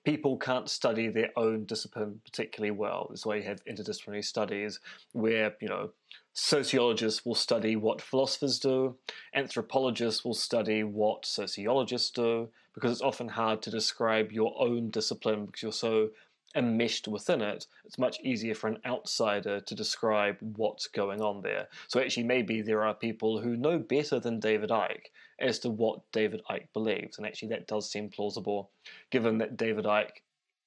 people 0.05 0.37
can't 0.37 0.69
study 0.69 1.09
their 1.09 1.31
own 1.35 1.65
discipline 1.65 2.21
particularly 2.23 2.71
well. 2.71 3.07
That's 3.09 3.25
why 3.25 3.37
you 3.37 3.43
have 3.43 3.65
interdisciplinary 3.65 4.23
studies 4.23 4.79
where, 5.13 5.55
you 5.59 5.67
know, 5.67 5.89
sociologists 6.33 7.25
will 7.25 7.35
study 7.35 7.75
what 7.75 8.01
philosophers 8.01 8.59
do, 8.59 8.95
anthropologists 9.33 10.23
will 10.23 10.35
study 10.35 10.83
what 10.83 11.25
sociologists 11.25 12.11
do, 12.11 12.49
because 12.75 12.91
it's 12.91 13.01
often 13.01 13.29
hard 13.29 13.61
to 13.63 13.71
describe 13.71 14.31
your 14.31 14.53
own 14.59 14.91
discipline 14.91 15.45
because 15.45 15.63
you're 15.63 15.71
so 15.71 16.09
enmeshed 16.55 17.07
within 17.07 17.41
it, 17.41 17.67
it's 17.83 17.97
much 17.97 18.19
easier 18.21 18.55
for 18.55 18.67
an 18.67 18.79
outsider 18.85 19.59
to 19.59 19.75
describe 19.75 20.37
what's 20.39 20.87
going 20.87 21.21
on 21.21 21.41
there. 21.41 21.67
So 21.87 21.99
actually, 21.99 22.23
maybe 22.23 22.61
there 22.61 22.83
are 22.83 22.93
people 22.93 23.39
who 23.39 23.57
know 23.57 23.77
better 23.77 24.19
than 24.19 24.39
David 24.39 24.69
Icke 24.69 25.07
as 25.39 25.59
to 25.59 25.69
what 25.69 26.09
David 26.11 26.41
Icke 26.49 26.67
believes, 26.73 27.17
and 27.17 27.27
actually 27.27 27.49
that 27.49 27.67
does 27.67 27.89
seem 27.89 28.09
plausible, 28.09 28.69
given 29.09 29.37
that 29.39 29.57
David 29.57 29.85
Icke 29.85 30.21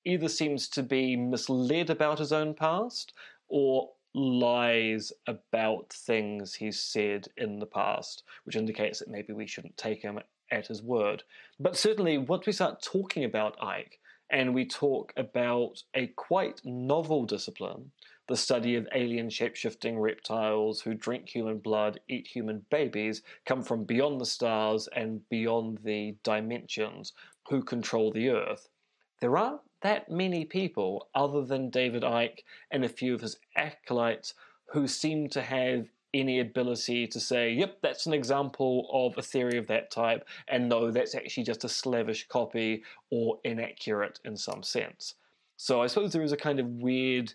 either 0.05 0.29
seems 0.29 0.69
to 0.69 0.83
be 0.83 1.17
misled 1.17 1.91
about 1.91 2.19
his 2.19 2.33
own 2.33 2.55
past 2.55 3.13
or 3.49 3.91
lies 4.15 5.13
about 5.27 5.91
things 5.93 6.55
he's 6.55 6.81
said 6.81 7.29
in 7.37 7.59
the 7.59 7.67
past, 7.67 8.23
which 8.45 8.57
indicates 8.57 8.99
that 8.99 9.11
maybe 9.11 9.33
we 9.33 9.47
shouldn't 9.47 9.77
take 9.77 10.03
him 10.03 10.19
at 10.51 10.67
his 10.67 10.83
word. 10.83 11.23
But 11.61 11.77
certainly, 11.77 12.19
once 12.19 12.47
we 12.47 12.53
start 12.53 12.83
talking 12.83 13.25
about 13.25 13.59
Icke, 13.61 13.99
and 14.31 14.55
we 14.55 14.67
talk 14.67 15.13
about 15.17 15.83
a 15.95 16.09
quite 16.09 16.61
novel 16.65 17.25
discipline, 17.25 17.91
the 18.29 18.37
study 18.37 18.77
of 18.77 18.87
alien 18.95 19.29
shapeshifting 19.29 20.01
reptiles 20.01 20.81
who 20.81 20.95
drink 20.95 21.29
human 21.29 21.59
blood, 21.59 21.99
eat 22.09 22.27
human 22.27 22.65
babies, 22.71 23.23
come 23.47 23.63
from 23.63 23.85
beyond 23.85 24.21
the 24.21 24.27
stars 24.27 24.89
and 24.95 25.27
beyond 25.31 25.79
the 25.83 26.15
dimensions, 26.23 27.15
who 27.49 27.63
control 27.63 28.13
the 28.13 28.29
Earth. 28.29 28.69
There 29.21 29.37
aren't 29.37 29.63
that 29.81 30.11
many 30.11 30.45
people, 30.45 31.09
other 31.15 31.43
than 31.43 31.71
David 31.71 32.03
Icke 32.03 32.41
and 32.71 32.85
a 32.85 32.89
few 32.89 33.15
of 33.15 33.23
his 33.23 33.39
acolytes, 33.57 34.35
who 34.67 34.87
seem 34.87 35.29
to 35.31 35.41
have 35.41 35.89
any 36.15 36.41
ability 36.41 37.07
to 37.07 37.21
say, 37.21 37.53
yep, 37.53 37.79
that's 37.83 38.07
an 38.07 38.13
example 38.13 38.89
of 38.93 39.17
a 39.17 39.23
theory 39.23 39.59
of 39.59 39.67
that 39.69 39.91
type, 39.91 40.27
and 40.49 40.69
no, 40.69 40.91
that's 40.91 41.15
actually 41.15 41.45
just 41.45 41.65
a 41.65 41.69
slavish 41.69 42.27
copy 42.29 42.83
or 43.11 43.39
inaccurate 43.45 44.21
in 44.25 44.37
some 44.37 44.63
sense. 44.63 45.15
So 45.57 45.83
I 45.83 45.87
suppose 45.87 46.13
there 46.13 46.23
is 46.23 46.33
a 46.33 46.37
kind 46.37 46.61
of 46.61 46.67
weird 46.67 47.35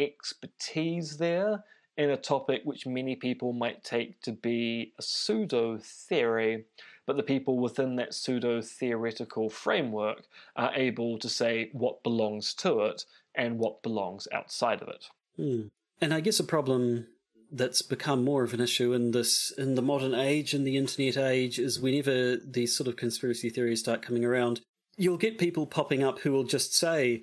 expertise 0.00 1.18
there 1.18 1.64
in 1.96 2.10
a 2.10 2.16
topic 2.16 2.62
which 2.64 2.86
many 2.86 3.14
people 3.14 3.52
might 3.52 3.84
take 3.84 4.20
to 4.22 4.32
be 4.32 4.94
a 4.98 5.02
pseudo 5.02 5.78
theory, 5.82 6.64
but 7.06 7.16
the 7.16 7.22
people 7.22 7.58
within 7.58 7.96
that 7.96 8.14
pseudo 8.14 8.62
theoretical 8.62 9.50
framework 9.50 10.22
are 10.56 10.72
able 10.74 11.18
to 11.18 11.28
say 11.28 11.68
what 11.72 12.02
belongs 12.02 12.54
to 12.54 12.80
it 12.80 13.04
and 13.34 13.58
what 13.58 13.82
belongs 13.82 14.26
outside 14.32 14.80
of 14.80 14.88
it. 14.88 15.06
Hmm. 15.36 15.68
And 16.00 16.14
I 16.14 16.20
guess 16.20 16.40
a 16.40 16.44
problem 16.44 17.06
that's 17.52 17.82
become 17.82 18.24
more 18.24 18.44
of 18.44 18.54
an 18.54 18.60
issue 18.60 18.92
in 18.92 19.10
this 19.10 19.52
in 19.58 19.74
the 19.74 19.82
modern 19.82 20.14
age 20.14 20.54
in 20.54 20.64
the 20.64 20.76
internet 20.76 21.16
age 21.16 21.58
is 21.58 21.80
whenever 21.80 22.36
these 22.36 22.74
sort 22.74 22.86
of 22.86 22.96
conspiracy 22.96 23.50
theories 23.50 23.80
start 23.80 24.02
coming 24.02 24.24
around 24.24 24.60
you'll 24.96 25.16
get 25.16 25.38
people 25.38 25.66
popping 25.66 26.04
up 26.04 26.20
who 26.20 26.30
will 26.30 26.44
just 26.44 26.74
say 26.74 27.22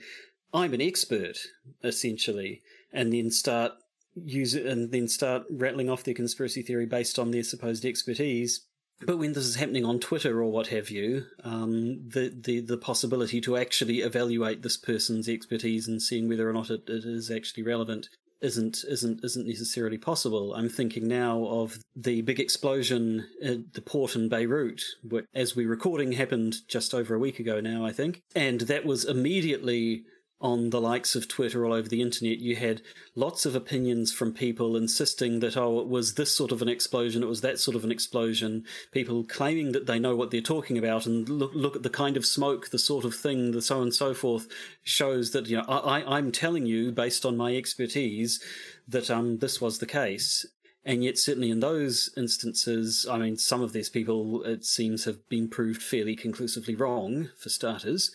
i'm 0.54 0.74
an 0.74 0.82
expert 0.82 1.38
essentially 1.84 2.62
and 2.92 3.13
then 3.13 3.30
start 3.32 3.74
use 4.16 4.56
it 4.56 4.66
and 4.66 4.92
then 4.92 5.08
start 5.08 5.44
rattling 5.50 5.89
off 5.89 6.04
their 6.04 6.13
conspiracy 6.13 6.62
theory 6.62 6.86
based 6.86 7.20
on 7.20 7.32
their 7.32 7.44
supposed 7.44 7.86
expertise 7.86 8.62
but 9.06 9.18
when 9.20 9.34
this 9.34 9.46
is 9.46 9.56
happening 9.56 9.86
on 9.86 10.00
Twitter 10.00 10.42
or 10.42 10.51
what 10.51 10.68
have 10.68 10.89
you, 10.89 11.25
um, 11.44 12.01
the, 12.08 12.34
the, 12.36 12.62
the 12.62 12.77
possibility 12.77 13.39
to 13.42 13.56
actually 13.56 14.00
evaluate 14.00 14.63
this 14.63 14.75
person's 14.75 15.30
expertise 15.30 15.88
and 15.88 16.01
seeing 16.01 16.27
whether 16.27 16.50
or 16.50 16.54
not 16.54 16.72
it, 16.72 16.82
it 16.88 17.06
is 17.06 17.30
actually 17.30 17.63
relevant 17.63 18.10
isn't 18.39 18.84
isn't 18.88 19.20
isn't 19.24 19.48
necessarily 19.48 19.98
possible. 19.98 20.54
I'm 20.54 20.70
thinking 20.70 21.08
now 21.08 21.44
of 21.46 21.80
the 21.96 22.22
big 22.22 22.39
explosion 22.39 23.25
at 23.44 23.74
the 23.74 23.82
port 23.82 24.16
in 24.16 24.30
Beirut, 24.30 24.84
which, 25.04 25.25
as 25.34 25.56
we're 25.56 25.70
recording, 25.70 26.12
happened 26.12 26.58
just 26.68 26.94
over 26.94 27.16
a 27.16 27.20
week 27.20 27.39
ago 27.39 27.60
now, 27.60 27.86
I 27.86 27.92
think, 27.92 28.22
and 28.36 28.62
that 28.62 28.86
was 28.86 29.06
immediately 29.06 30.04
on 30.39 30.70
the 30.70 30.79
likes 30.79 31.15
of 31.15 31.27
Twitter 31.27 31.65
all 31.65 31.74
over 31.74 31.89
the 31.89 32.01
internet, 32.01 32.38
you 32.38 32.56
had 32.56 32.82
lots 33.15 33.46
of 33.46 33.56
opinions 33.56 34.13
from 34.13 34.34
people 34.34 34.75
insisting 34.75 35.39
that, 35.39 35.58
oh, 35.58 35.79
it 35.79 35.88
was 35.88 36.13
this 36.13 36.36
sort 36.36 36.51
of 36.51 36.62
an 36.62 36.70
explosion, 36.70 37.24
it 37.24 37.27
was 37.27 37.41
that 37.41 37.60
sort 37.60 37.75
of 37.75 37.84
an 37.84 37.91
explosion. 37.91 38.63
People 38.91 39.24
claiming 39.24 39.72
that 39.72 39.88
they 39.88 39.98
know 39.98 40.15
what 40.15 40.29
they're 40.29 40.41
talking 40.41 40.77
about 40.77 41.06
and 41.06 41.27
look, 41.27 41.51
look 41.56 41.75
at 41.75 41.84
the 41.84 41.89
kind 41.89 42.17
of 42.17 42.25
smoke, 42.25 42.70
the 42.70 42.77
sort 42.77 43.03
of 43.03 43.15
thing, 43.15 43.51
the 43.51 43.62
so 43.62 43.82
and 43.82 43.94
so 43.94 44.13
forth, 44.13 44.48
shows 44.84 45.32
that, 45.32 45.48
you 45.48 45.58
know, 45.58 45.65
I, 45.67 46.17
I'm 46.17 46.32
telling 46.32 46.67
you, 46.67 46.91
based 46.91 47.25
on 47.25 47.36
my 47.36 47.56
expertise, 47.56 48.39
that 48.88 49.10
um, 49.10 49.39
this 49.39 49.60
was 49.60 49.79
the 49.79 49.86
case. 49.88 50.46
And 50.86 51.03
yet, 51.03 51.17
certainly 51.17 51.50
in 51.50 51.60
those 51.60 52.12
instances, 52.15 53.06
I 53.10 53.17
mean, 53.17 53.36
some 53.38 53.62
of 53.62 53.74
these 53.74 53.89
people, 53.89 54.44
it 54.44 54.63
seems, 54.63 55.03
have 55.03 55.27
been 55.27 55.50
proved 55.50 55.82
fairly 55.82 56.15
conclusively 56.15 56.75
wrong, 56.75 57.29
for 57.38 57.50
starters 57.50 58.12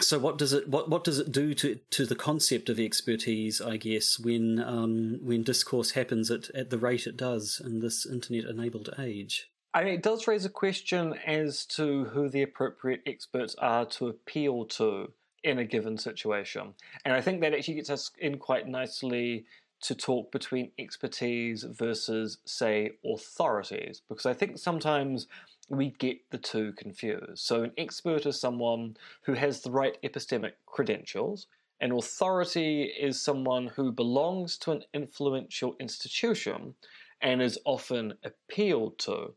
so 0.00 0.18
what 0.18 0.38
does 0.38 0.52
it 0.52 0.68
what 0.68 0.88
what 0.88 1.04
does 1.04 1.18
it 1.18 1.30
do 1.30 1.54
to 1.54 1.78
to 1.90 2.04
the 2.04 2.16
concept 2.16 2.68
of 2.68 2.80
expertise 2.80 3.60
i 3.60 3.76
guess 3.76 4.18
when 4.18 4.58
um, 4.58 5.18
when 5.22 5.42
discourse 5.42 5.92
happens 5.92 6.30
at, 6.30 6.50
at 6.50 6.70
the 6.70 6.78
rate 6.78 7.06
it 7.06 7.16
does 7.16 7.60
in 7.64 7.80
this 7.80 8.04
internet 8.04 8.44
enabled 8.44 8.90
age 8.98 9.50
I 9.76 9.82
mean, 9.82 9.94
it 9.94 10.04
does 10.04 10.28
raise 10.28 10.44
a 10.44 10.50
question 10.50 11.14
as 11.26 11.66
to 11.66 12.04
who 12.04 12.28
the 12.28 12.42
appropriate 12.42 13.02
experts 13.06 13.56
are 13.56 13.84
to 13.86 14.06
appeal 14.06 14.66
to 14.66 15.10
in 15.42 15.58
a 15.58 15.64
given 15.64 15.98
situation. 15.98 16.74
And 17.04 17.12
I 17.12 17.20
think 17.20 17.40
that 17.40 17.52
actually 17.52 17.74
gets 17.74 17.90
us 17.90 18.12
in 18.18 18.38
quite 18.38 18.68
nicely 18.68 19.46
to 19.82 19.94
talk 19.94 20.30
between 20.30 20.70
expertise 20.78 21.64
versus, 21.64 22.38
say, 22.46 22.92
authorities. 23.04 24.00
Because 24.08 24.26
I 24.26 24.32
think 24.32 24.58
sometimes 24.58 25.26
we 25.68 25.90
get 25.90 26.18
the 26.30 26.38
two 26.38 26.72
confused. 26.72 27.38
So, 27.38 27.62
an 27.62 27.72
expert 27.78 28.26
is 28.26 28.40
someone 28.40 28.96
who 29.22 29.34
has 29.34 29.60
the 29.60 29.70
right 29.70 29.96
epistemic 30.02 30.52
credentials. 30.66 31.46
An 31.80 31.92
authority 31.92 32.84
is 32.84 33.20
someone 33.20 33.68
who 33.68 33.92
belongs 33.92 34.56
to 34.58 34.72
an 34.72 34.84
influential 34.92 35.74
institution 35.80 36.74
and 37.20 37.42
is 37.42 37.58
often 37.64 38.14
appealed 38.22 38.98
to. 39.00 39.34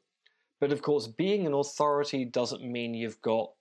But 0.59 0.71
of 0.71 0.81
course, 0.81 1.07
being 1.07 1.45
an 1.45 1.53
authority 1.53 2.25
doesn't 2.25 2.63
mean 2.63 2.93
you've 2.93 3.21
got 3.21 3.51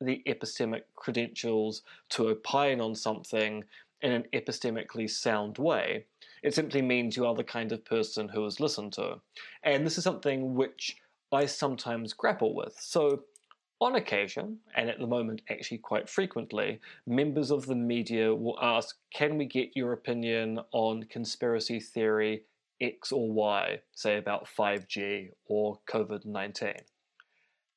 the 0.00 0.22
epistemic 0.26 0.82
credentials 0.94 1.82
to 2.10 2.28
opine 2.28 2.80
on 2.80 2.94
something 2.94 3.64
in 4.00 4.12
an 4.12 4.24
epistemically 4.32 5.10
sound 5.10 5.58
way. 5.58 6.04
It 6.42 6.54
simply 6.54 6.82
means 6.82 7.16
you 7.16 7.26
are 7.26 7.34
the 7.34 7.44
kind 7.44 7.72
of 7.72 7.84
person 7.84 8.28
who 8.28 8.44
is 8.46 8.60
listened 8.60 8.92
to. 8.94 9.20
And 9.62 9.84
this 9.84 9.98
is 9.98 10.04
something 10.04 10.54
which 10.54 10.96
I 11.32 11.46
sometimes 11.46 12.12
grapple 12.12 12.54
with. 12.54 12.76
So, 12.78 13.24
on 13.80 13.94
occasion, 13.94 14.58
and 14.74 14.88
at 14.90 14.98
the 14.98 15.06
moment 15.06 15.42
actually 15.48 15.78
quite 15.78 16.08
frequently, 16.08 16.80
members 17.06 17.50
of 17.50 17.66
the 17.66 17.76
media 17.76 18.34
will 18.34 18.58
ask, 18.60 18.96
Can 19.12 19.38
we 19.38 19.44
get 19.44 19.76
your 19.76 19.92
opinion 19.92 20.60
on 20.72 21.04
conspiracy 21.04 21.78
theory 21.78 22.42
X 22.80 23.12
or 23.12 23.30
Y, 23.30 23.80
say 23.92 24.16
about 24.16 24.46
5G 24.46 25.30
or 25.46 25.78
COVID 25.88 26.24
19? 26.24 26.74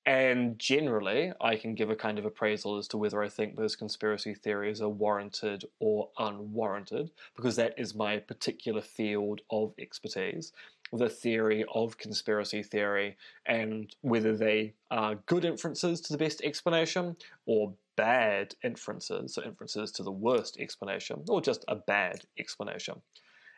And 0.03 0.57
generally, 0.57 1.31
I 1.39 1.57
can 1.57 1.75
give 1.75 1.91
a 1.91 1.95
kind 1.95 2.17
of 2.17 2.25
appraisal 2.25 2.77
as 2.77 2.87
to 2.87 2.97
whether 2.97 3.21
I 3.21 3.29
think 3.29 3.55
those 3.55 3.75
conspiracy 3.75 4.33
theories 4.33 4.81
are 4.81 4.89
warranted 4.89 5.65
or 5.79 6.09
unwarranted, 6.17 7.11
because 7.35 7.55
that 7.57 7.75
is 7.77 7.93
my 7.93 8.17
particular 8.17 8.81
field 8.81 9.41
of 9.51 9.73
expertise 9.77 10.53
the 10.93 11.09
theory 11.09 11.63
of 11.73 11.97
conspiracy 11.97 12.63
theory 12.63 13.15
and 13.45 13.95
whether 14.01 14.35
they 14.35 14.73
are 14.89 15.15
good 15.25 15.45
inferences 15.45 16.01
to 16.01 16.13
the 16.13 16.17
best 16.17 16.41
explanation 16.41 17.15
or 17.45 17.73
bad 17.95 18.55
inferences, 18.63 19.33
so 19.33 19.43
inferences 19.43 19.91
to 19.91 20.03
the 20.03 20.11
worst 20.11 20.57
explanation, 20.59 21.23
or 21.29 21.41
just 21.41 21.63
a 21.67 21.75
bad 21.75 22.21
explanation. 22.37 23.01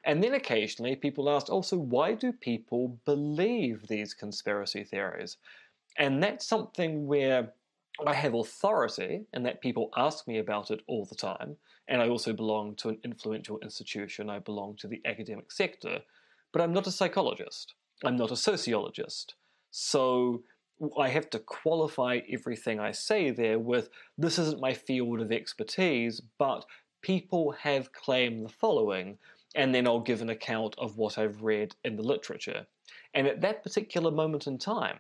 And 0.03 0.21
then 0.21 0.33
occasionally 0.33 0.95
people 0.95 1.29
ask, 1.29 1.47
oh, 1.49 1.55
also, 1.55 1.77
why 1.77 2.13
do 2.13 2.33
people 2.33 2.99
believe 3.05 3.87
these 3.87 4.13
conspiracy 4.13 4.83
theories? 4.83 5.37
And 5.97 6.21
that's 6.21 6.45
something 6.45 7.07
where 7.07 7.53
I 8.05 8.13
have 8.13 8.33
authority 8.33 9.25
and 9.33 9.45
that 9.45 9.61
people 9.61 9.91
ask 9.95 10.27
me 10.27 10.39
about 10.39 10.71
it 10.71 10.81
all 10.87 11.05
the 11.05 11.15
time. 11.15 11.57
And 11.87 12.01
I 12.01 12.09
also 12.09 12.33
belong 12.33 12.75
to 12.77 12.89
an 12.89 12.97
influential 13.03 13.59
institution, 13.59 14.29
I 14.29 14.39
belong 14.39 14.75
to 14.77 14.87
the 14.87 15.01
academic 15.05 15.51
sector. 15.51 16.01
But 16.53 16.61
I'm 16.61 16.71
not 16.71 16.87
a 16.87 16.91
psychologist. 16.91 17.73
I'm 18.05 18.15
not 18.15 18.31
a 18.31 18.37
sociologist. 18.37 19.35
So 19.71 20.43
I 20.97 21.09
have 21.09 21.29
to 21.31 21.39
qualify 21.39 22.19
everything 22.31 22.79
I 22.79 22.91
say 22.91 23.31
there 23.31 23.59
with 23.59 23.89
this 24.17 24.39
isn't 24.39 24.61
my 24.61 24.73
field 24.73 25.19
of 25.19 25.31
expertise, 25.31 26.21
but 26.37 26.65
people 27.01 27.51
have 27.51 27.91
claimed 27.91 28.45
the 28.45 28.49
following, 28.49 29.17
and 29.55 29.73
then 29.73 29.87
I'll 29.87 29.99
give 29.99 30.21
an 30.21 30.29
account 30.29 30.75
of 30.77 30.97
what 30.97 31.17
I've 31.17 31.41
read 31.41 31.75
in 31.83 31.95
the 31.95 32.03
literature. 32.03 32.65
And 33.13 33.27
at 33.27 33.41
that 33.41 33.63
particular 33.63 34.11
moment 34.11 34.47
in 34.47 34.57
time, 34.57 34.99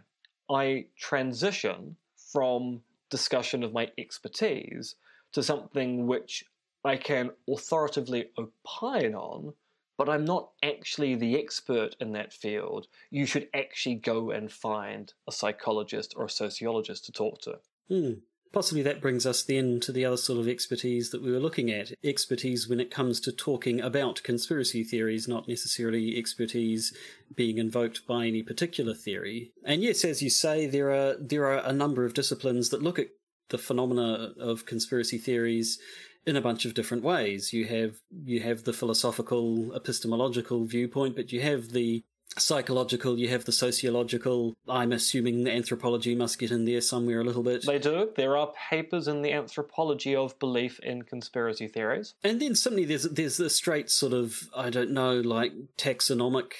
I 0.49 0.85
transition 0.97 1.95
from 2.31 2.81
discussion 3.09 3.63
of 3.63 3.73
my 3.73 3.89
expertise 3.97 4.95
to 5.33 5.43
something 5.43 6.07
which 6.07 6.43
I 6.83 6.97
can 6.97 7.31
authoritatively 7.47 8.29
opine 8.37 9.15
on 9.15 9.53
but 9.97 10.09
I'm 10.09 10.25
not 10.25 10.49
actually 10.63 11.15
the 11.15 11.39
expert 11.39 11.95
in 11.99 12.13
that 12.13 12.33
field. 12.33 12.87
You 13.09 13.25
should 13.25 13.47
actually 13.53 13.95
go 13.95 14.31
and 14.31 14.51
find 14.51 15.13
a 15.27 15.31
psychologist 15.31 16.13
or 16.17 16.25
a 16.25 16.29
sociologist 16.29 17.05
to 17.05 17.11
talk 17.11 17.41
to. 17.41 17.59
Hmm. 17.87 18.11
Possibly 18.53 18.83
that 18.83 19.01
brings 19.01 19.25
us 19.25 19.41
then 19.41 19.79
to 19.79 19.91
the 19.91 20.05
other 20.05 20.15
sort 20.15 20.39
of 20.39 20.47
expertise 20.47 21.09
that 21.09 21.23
we 21.23 21.31
were 21.31 21.39
looking 21.39 21.71
at. 21.71 21.91
Expertise 22.03 22.69
when 22.69 22.79
it 22.79 22.91
comes 22.91 23.19
to 23.21 23.31
talking 23.31 23.81
about 23.81 24.21
conspiracy 24.21 24.83
theories, 24.83 25.27
not 25.27 25.47
necessarily 25.47 26.15
expertise 26.15 26.95
being 27.35 27.57
invoked 27.57 28.05
by 28.05 28.27
any 28.27 28.43
particular 28.43 28.93
theory. 28.93 29.51
And 29.65 29.81
yes, 29.81 30.05
as 30.05 30.21
you 30.21 30.29
say, 30.29 30.67
there 30.67 30.91
are 30.91 31.15
there 31.19 31.45
are 31.45 31.65
a 31.65 31.73
number 31.73 32.05
of 32.05 32.13
disciplines 32.13 32.69
that 32.69 32.83
look 32.83 32.99
at 32.99 33.07
the 33.49 33.57
phenomena 33.57 34.33
of 34.39 34.67
conspiracy 34.67 35.17
theories 35.17 35.79
in 36.25 36.35
a 36.35 36.41
bunch 36.41 36.65
of 36.65 36.73
different 36.73 37.03
ways. 37.03 37.53
You 37.53 37.65
have 37.65 37.95
you 38.23 38.41
have 38.41 38.63
the 38.63 38.73
philosophical, 38.73 39.73
epistemological 39.73 40.65
viewpoint, 40.65 41.15
but 41.15 41.31
you 41.31 41.41
have 41.41 41.69
the 41.69 42.03
psychological, 42.37 43.19
you 43.19 43.29
have 43.29 43.45
the 43.45 43.51
sociological. 43.51 44.55
I'm 44.67 44.91
assuming 44.91 45.43
the 45.43 45.51
anthropology 45.51 46.15
must 46.15 46.39
get 46.39 46.51
in 46.51 46.65
there 46.65 46.81
somewhere 46.81 47.21
a 47.21 47.23
little 47.23 47.43
bit. 47.43 47.65
They 47.65 47.79
do. 47.79 48.09
There 48.15 48.37
are 48.37 48.51
papers 48.69 49.07
in 49.07 49.21
the 49.21 49.33
anthropology 49.33 50.15
of 50.15 50.37
belief 50.39 50.79
in 50.79 51.03
conspiracy 51.03 51.67
theories. 51.67 52.15
And 52.23 52.41
then 52.41 52.55
suddenly 52.55 52.85
there's 52.85 53.03
there's 53.03 53.37
the 53.37 53.49
straight 53.49 53.89
sort 53.89 54.13
of 54.13 54.49
I 54.55 54.69
don't 54.69 54.91
know 54.91 55.19
like 55.19 55.53
taxonomic 55.77 56.53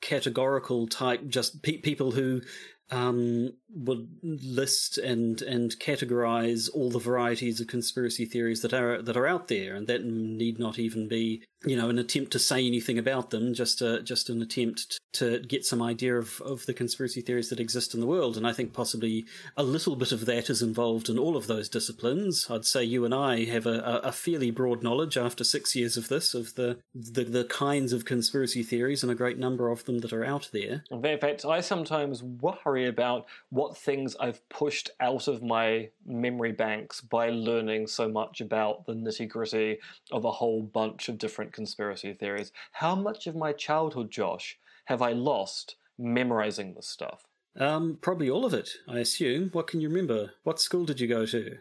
categorical 0.00 0.86
type 0.86 1.26
just 1.26 1.62
pe- 1.62 1.78
people 1.78 2.12
who 2.12 2.42
um, 2.90 3.52
would 3.74 4.08
list 4.22 4.98
and 4.98 5.42
and 5.42 5.70
categorize 5.78 6.68
all 6.72 6.90
the 6.90 6.98
varieties 6.98 7.60
of 7.60 7.66
conspiracy 7.66 8.24
theories 8.24 8.62
that 8.62 8.72
are 8.72 9.02
that 9.02 9.16
are 9.16 9.26
out 9.26 9.48
there, 9.48 9.74
and 9.74 9.86
that 9.86 10.04
need 10.04 10.58
not 10.58 10.78
even 10.78 11.08
be 11.08 11.42
you 11.66 11.76
know 11.76 11.90
an 11.90 11.98
attempt 11.98 12.30
to 12.32 12.38
say 12.38 12.66
anything 12.66 12.98
about 12.98 13.30
them, 13.30 13.52
just 13.52 13.82
a, 13.82 14.02
just 14.02 14.30
an 14.30 14.40
attempt 14.40 14.98
to 15.14 15.40
get 15.40 15.64
some 15.64 15.82
idea 15.82 16.16
of, 16.16 16.40
of 16.42 16.66
the 16.66 16.74
conspiracy 16.74 17.20
theories 17.20 17.48
that 17.48 17.60
exist 17.60 17.94
in 17.94 18.00
the 18.00 18.06
world. 18.06 18.36
And 18.36 18.46
I 18.46 18.52
think 18.52 18.72
possibly 18.72 19.24
a 19.56 19.62
little 19.62 19.96
bit 19.96 20.12
of 20.12 20.26
that 20.26 20.50
is 20.50 20.62
involved 20.62 21.08
in 21.08 21.18
all 21.18 21.36
of 21.36 21.46
those 21.46 21.68
disciplines. 21.68 22.46
I'd 22.50 22.66
say 22.66 22.84
you 22.84 23.04
and 23.04 23.14
I 23.14 23.44
have 23.46 23.66
a, 23.66 24.00
a 24.04 24.12
fairly 24.12 24.50
broad 24.50 24.82
knowledge 24.82 25.16
after 25.16 25.42
six 25.42 25.74
years 25.74 25.96
of 25.96 26.08
this 26.08 26.34
of 26.34 26.54
the, 26.54 26.78
the 26.94 27.24
the 27.24 27.44
kinds 27.44 27.92
of 27.92 28.04
conspiracy 28.04 28.62
theories 28.62 29.02
and 29.02 29.10
a 29.10 29.16
great 29.16 29.38
number 29.38 29.70
of 29.70 29.84
them 29.84 29.98
that 30.00 30.12
are 30.12 30.24
out 30.24 30.50
there. 30.52 30.84
In 30.90 31.02
fact, 31.02 31.44
I 31.44 31.60
sometimes 31.60 32.22
worry 32.22 32.86
about 32.86 33.26
what 33.50 33.76
things 33.76 34.14
I've 34.20 34.46
pushed 34.48 34.90
out 35.00 35.28
of 35.28 35.42
my 35.42 35.88
memory 36.06 36.52
banks 36.52 37.00
by 37.00 37.30
learning 37.30 37.88
so 37.88 38.08
much 38.08 38.40
about 38.40 38.86
the 38.86 38.94
nitty 38.94 39.28
gritty 39.28 39.78
of 40.12 40.24
a 40.24 40.30
whole 40.30 40.62
bunch 40.62 41.08
of 41.08 41.18
different 41.18 41.52
conspiracy 41.56 42.12
theories. 42.12 42.52
How 42.70 42.94
much 42.94 43.26
of 43.26 43.34
my 43.34 43.52
childhood, 43.52 44.12
Josh, 44.12 44.58
have 44.84 45.02
I 45.02 45.10
lost 45.10 45.74
memorizing 45.98 46.74
this 46.74 46.86
stuff? 46.86 47.26
Um, 47.58 47.98
probably 48.00 48.30
all 48.30 48.44
of 48.44 48.54
it, 48.54 48.70
I 48.86 48.98
assume. 49.00 49.48
What 49.52 49.66
can 49.66 49.80
you 49.80 49.88
remember? 49.88 50.34
What 50.44 50.60
school 50.60 50.84
did 50.84 51.00
you 51.00 51.08
go 51.08 51.26
to? 51.26 51.56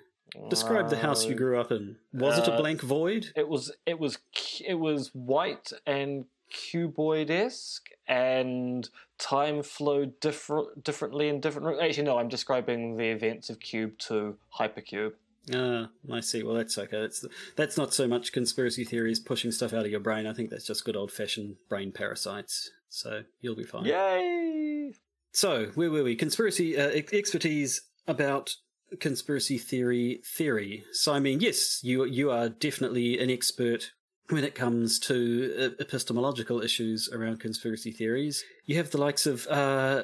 Describe 0.49 0.89
the 0.89 0.97
house 0.97 1.25
you 1.25 1.34
uh, 1.34 1.38
grew 1.38 1.60
up 1.60 1.71
in. 1.71 1.95
Was 2.13 2.38
uh, 2.38 2.41
it 2.41 2.47
a 2.49 2.53
uh, 2.53 2.58
blank 2.58 2.81
void? 2.81 3.31
It 3.36 3.47
was. 3.47 3.71
It 3.86 3.99
was. 3.99 4.17
It 4.65 4.75
was 4.75 5.12
white 5.13 5.71
and 5.88 6.25
cuboid 6.51 7.29
esque, 7.29 7.89
and 8.08 8.89
time 9.17 9.63
flowed 9.63 10.19
different 10.19 10.84
differently 10.84 11.29
in 11.29 11.39
different. 11.39 11.81
Actually, 11.81 12.03
no. 12.03 12.17
I'm 12.17 12.27
describing 12.27 12.97
the 12.97 13.10
events 13.12 13.49
of 13.49 13.62
Cube 13.62 13.97
Two 13.97 14.36
Hypercube. 14.60 15.13
Ah, 15.53 15.89
I 16.12 16.19
see. 16.21 16.43
Well, 16.43 16.55
that's 16.55 16.77
okay. 16.77 17.01
That's 17.01 17.25
that's 17.55 17.77
not 17.77 17.93
so 17.93 18.08
much 18.08 18.31
conspiracy 18.31 18.84
theories 18.84 19.19
pushing 19.19 19.51
stuff 19.51 19.73
out 19.73 19.86
of 19.86 19.91
your 19.91 19.99
brain. 19.99 20.25
I 20.25 20.34
think 20.34 20.49
that's 20.49 20.65
just 20.65 20.86
good 20.86 20.95
old 20.95 21.12
fashioned 21.12 21.58
brain 21.69 21.91
parasites. 21.91 22.71
So 22.89 23.23
you'll 23.41 23.55
be 23.55 23.63
fine. 23.63 23.86
Yay! 23.86 24.93
So 25.31 25.67
where 25.75 25.91
were 25.91 26.03
we? 26.03 26.15
Conspiracy 26.15 26.77
uh, 26.77 26.89
expertise 27.13 27.81
about 28.08 28.55
conspiracy 28.99 29.58
theory 29.58 30.21
theory. 30.25 30.84
So 30.93 31.13
I 31.13 31.19
mean, 31.19 31.39
yes, 31.39 31.79
you 31.84 32.05
you 32.05 32.31
are 32.31 32.49
definitely 32.49 33.19
an 33.19 33.29
expert 33.29 33.91
when 34.30 34.44
it 34.44 34.56
comes 34.56 34.98
to 35.00 35.54
uh, 35.58 35.82
epistemological 35.82 36.62
issues 36.62 37.10
around 37.12 37.40
conspiracy 37.40 37.92
theories. 37.92 38.44
You 38.66 38.78
have 38.78 38.90
the 38.90 38.98
likes 38.98 39.28
of 39.28 39.46
uh, 39.48 39.52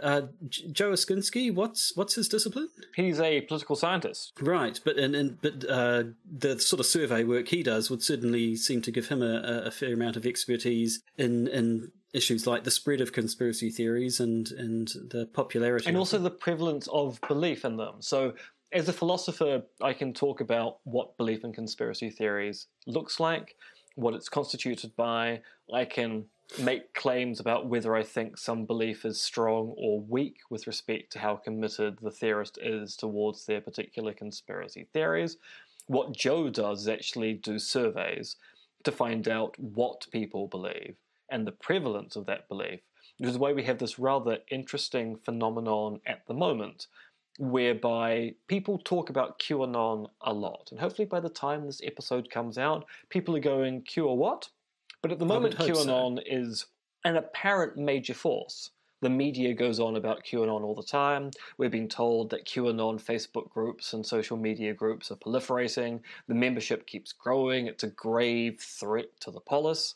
uh, 0.03 0.21
Joe 0.49 0.91
Uscinski. 0.91 1.53
What's 1.53 1.95
what's 1.95 2.15
his 2.15 2.27
discipline? 2.27 2.69
He's 2.95 3.19
a 3.19 3.41
political 3.41 3.75
scientist, 3.75 4.33
right? 4.39 4.79
But 4.85 4.97
and, 4.97 5.15
and 5.15 5.41
but 5.41 5.67
uh, 5.67 6.03
the 6.31 6.59
sort 6.59 6.79
of 6.79 6.85
survey 6.85 7.23
work 7.23 7.47
he 7.47 7.63
does 7.63 7.89
would 7.89 8.03
certainly 8.03 8.55
seem 8.55 8.81
to 8.83 8.91
give 8.91 9.07
him 9.07 9.23
a, 9.23 9.63
a 9.65 9.71
fair 9.71 9.93
amount 9.93 10.17
of 10.17 10.25
expertise 10.25 11.01
in 11.17 11.47
in 11.47 11.91
issues 12.13 12.45
like 12.45 12.65
the 12.65 12.71
spread 12.71 13.01
of 13.01 13.13
conspiracy 13.13 13.71
theories 13.71 14.19
and 14.19 14.51
and 14.51 14.89
the 15.09 15.25
popularity, 15.33 15.87
and 15.87 15.97
also 15.97 16.19
the 16.19 16.29
prevalence 16.29 16.87
of 16.87 17.19
belief 17.27 17.65
in 17.65 17.77
them. 17.77 17.95
So 17.99 18.33
as 18.73 18.87
a 18.87 18.93
philosopher, 18.93 19.63
I 19.81 19.93
can 19.93 20.13
talk 20.13 20.39
about 20.39 20.77
what 20.83 21.17
belief 21.17 21.43
in 21.43 21.53
conspiracy 21.53 22.09
theories 22.09 22.67
looks 22.87 23.19
like, 23.19 23.55
what 24.01 24.13
it's 24.13 24.29
constituted 24.29 24.95
by. 24.95 25.41
I 25.73 25.85
can 25.85 26.25
make 26.59 26.93
claims 26.93 27.39
about 27.39 27.67
whether 27.67 27.95
I 27.95 28.03
think 28.03 28.37
some 28.37 28.65
belief 28.65 29.05
is 29.05 29.21
strong 29.21 29.73
or 29.77 30.01
weak 30.01 30.37
with 30.49 30.67
respect 30.67 31.11
to 31.13 31.19
how 31.19 31.37
committed 31.37 31.99
the 32.01 32.11
theorist 32.11 32.57
is 32.61 32.95
towards 32.95 33.45
their 33.45 33.61
particular 33.61 34.13
conspiracy 34.13 34.87
theories. 34.91 35.37
What 35.87 36.15
Joe 36.15 36.49
does 36.49 36.81
is 36.81 36.87
actually 36.87 37.33
do 37.33 37.57
surveys 37.57 38.35
to 38.83 38.91
find 38.91 39.27
out 39.27 39.57
what 39.57 40.07
people 40.11 40.47
believe 40.47 40.95
and 41.29 41.47
the 41.47 41.51
prevalence 41.53 42.15
of 42.15 42.25
that 42.25 42.49
belief, 42.49 42.81
which 43.17 43.29
is 43.29 43.37
why 43.37 43.53
we 43.53 43.63
have 43.63 43.77
this 43.77 43.97
rather 43.97 44.39
interesting 44.49 45.15
phenomenon 45.15 46.01
at 46.05 46.25
the 46.27 46.33
moment 46.33 46.87
whereby 47.39 48.35
people 48.47 48.77
talk 48.79 49.09
about 49.09 49.39
QAnon 49.39 50.09
a 50.21 50.33
lot. 50.33 50.69
And 50.71 50.79
hopefully 50.79 51.05
by 51.05 51.19
the 51.19 51.29
time 51.29 51.65
this 51.65 51.81
episode 51.83 52.29
comes 52.29 52.57
out, 52.57 52.85
people 53.09 53.35
are 53.35 53.39
going, 53.39 53.81
Q 53.83 54.05
or 54.05 54.17
what? 54.17 54.49
But 55.01 55.11
at 55.11 55.19
the 55.19 55.25
moment, 55.25 55.57
QAnon 55.57 56.17
so. 56.17 56.23
is 56.25 56.65
an 57.03 57.15
apparent 57.15 57.77
major 57.77 58.13
force. 58.13 58.71
The 59.01 59.09
media 59.09 59.55
goes 59.55 59.79
on 59.79 59.95
about 59.95 60.23
QAnon 60.23 60.61
all 60.61 60.75
the 60.75 60.83
time. 60.83 61.31
We're 61.57 61.69
being 61.69 61.89
told 61.89 62.29
that 62.29 62.45
QAnon 62.45 63.01
Facebook 63.03 63.49
groups 63.49 63.93
and 63.93 64.05
social 64.05 64.37
media 64.37 64.75
groups 64.75 65.09
are 65.09 65.15
proliferating. 65.15 66.01
The 66.27 66.35
membership 66.35 66.85
keeps 66.85 67.11
growing. 67.11 67.65
It's 67.65 67.83
a 67.83 67.89
grave 67.89 68.59
threat 68.59 69.19
to 69.21 69.31
the 69.31 69.39
polis. 69.39 69.95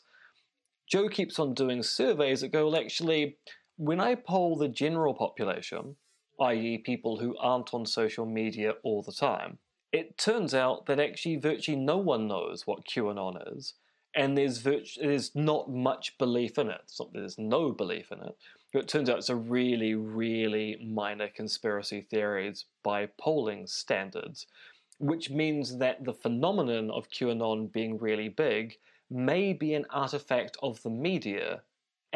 Joe 0.88 1.08
keeps 1.08 1.38
on 1.38 1.54
doing 1.54 1.84
surveys 1.84 2.40
that 2.40 2.48
go, 2.48 2.66
well, 2.66 2.80
actually, 2.80 3.36
when 3.76 4.00
I 4.00 4.16
poll 4.16 4.56
the 4.56 4.68
general 4.68 5.14
population, 5.14 5.94
i.e., 6.40 6.78
people 6.78 7.18
who 7.18 7.36
aren't 7.38 7.72
on 7.74 7.86
social 7.86 8.26
media 8.26 8.74
all 8.82 9.02
the 9.02 9.12
time. 9.12 9.58
It 9.92 10.18
turns 10.18 10.54
out 10.54 10.86
that 10.86 11.00
actually 11.00 11.36
virtually 11.36 11.76
no 11.76 11.96
one 11.96 12.26
knows 12.26 12.66
what 12.66 12.86
QAnon 12.86 13.56
is, 13.56 13.74
and 14.14 14.36
there's 14.36 14.58
virtu- 14.58 15.00
there's 15.00 15.34
not 15.34 15.70
much 15.70 16.18
belief 16.18 16.58
in 16.58 16.68
it. 16.68 16.92
Not 16.98 17.12
there's 17.12 17.38
no 17.38 17.72
belief 17.72 18.10
in 18.10 18.20
it, 18.20 18.36
but 18.72 18.80
it 18.80 18.88
turns 18.88 19.08
out 19.08 19.18
it's 19.18 19.28
a 19.28 19.36
really, 19.36 19.94
really 19.94 20.76
minor 20.84 21.28
conspiracy 21.28 22.00
theories 22.00 22.64
by 22.82 23.06
polling 23.18 23.66
standards, 23.66 24.46
which 24.98 25.30
means 25.30 25.78
that 25.78 26.04
the 26.04 26.14
phenomenon 26.14 26.90
of 26.90 27.10
QAnon 27.10 27.72
being 27.72 27.98
really 27.98 28.28
big 28.28 28.76
may 29.10 29.52
be 29.52 29.74
an 29.74 29.86
artifact 29.90 30.56
of 30.62 30.82
the 30.82 30.90
media 30.90 31.62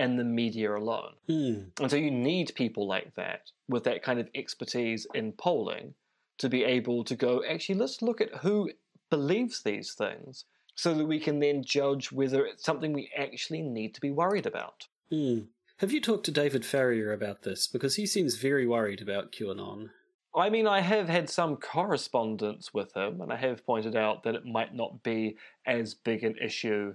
and 0.01 0.19
the 0.19 0.25
media 0.25 0.75
alone. 0.75 1.13
Hmm. 1.29 1.55
And 1.79 1.91
so 1.91 1.97
you 1.97 2.11
need 2.11 2.53
people 2.55 2.89
like 2.89 3.15
that 3.17 3.51
with 3.69 3.85
that 3.85 4.03
kind 4.03 4.19
of 4.19 4.29
expertise 4.35 5.07
in 5.15 5.33
polling 5.33 5.93
to 6.39 6.49
be 6.49 6.65
able 6.65 7.05
to 7.05 7.15
go, 7.15 7.45
actually, 7.47 7.75
let's 7.75 8.01
look 8.01 8.23
at 8.23 8.37
who 8.37 8.71
believes 9.11 9.63
these 9.63 9.93
things 9.93 10.47
so 10.75 10.95
that 10.95 11.05
we 11.05 11.21
can 11.21 11.39
then 11.39 11.63
judge 11.63 12.11
whether 12.11 12.47
it's 12.47 12.65
something 12.65 12.95
we 12.95 13.11
actually 13.15 13.61
need 13.61 13.95
to 13.95 14.01
be 14.01 14.11
worried 14.11 14.47
about. 14.47 14.87
Hmm. 15.11 15.41
Have 15.77 15.93
you 15.93 16.01
talked 16.01 16.25
to 16.25 16.31
David 16.31 16.65
Farrier 16.65 17.13
about 17.13 17.43
this? 17.43 17.67
Because 17.67 17.97
he 17.97 18.07
seems 18.07 18.37
very 18.37 18.67
worried 18.67 19.03
about 19.03 19.33
QAnon. 19.33 19.91
I 20.35 20.49
mean, 20.49 20.67
I 20.67 20.81
have 20.81 21.11
had 21.11 21.29
some 21.29 21.57
correspondence 21.57 22.73
with 22.73 22.97
him, 22.97 23.21
and 23.21 23.31
I 23.31 23.37
have 23.37 23.67
pointed 23.67 23.97
out 23.97 24.23
that 24.23 24.35
it 24.35 24.47
might 24.47 24.75
not 24.75 25.03
be 25.03 25.37
as 25.67 25.93
big 25.93 26.25
an 26.25 26.37
issue 26.41 26.95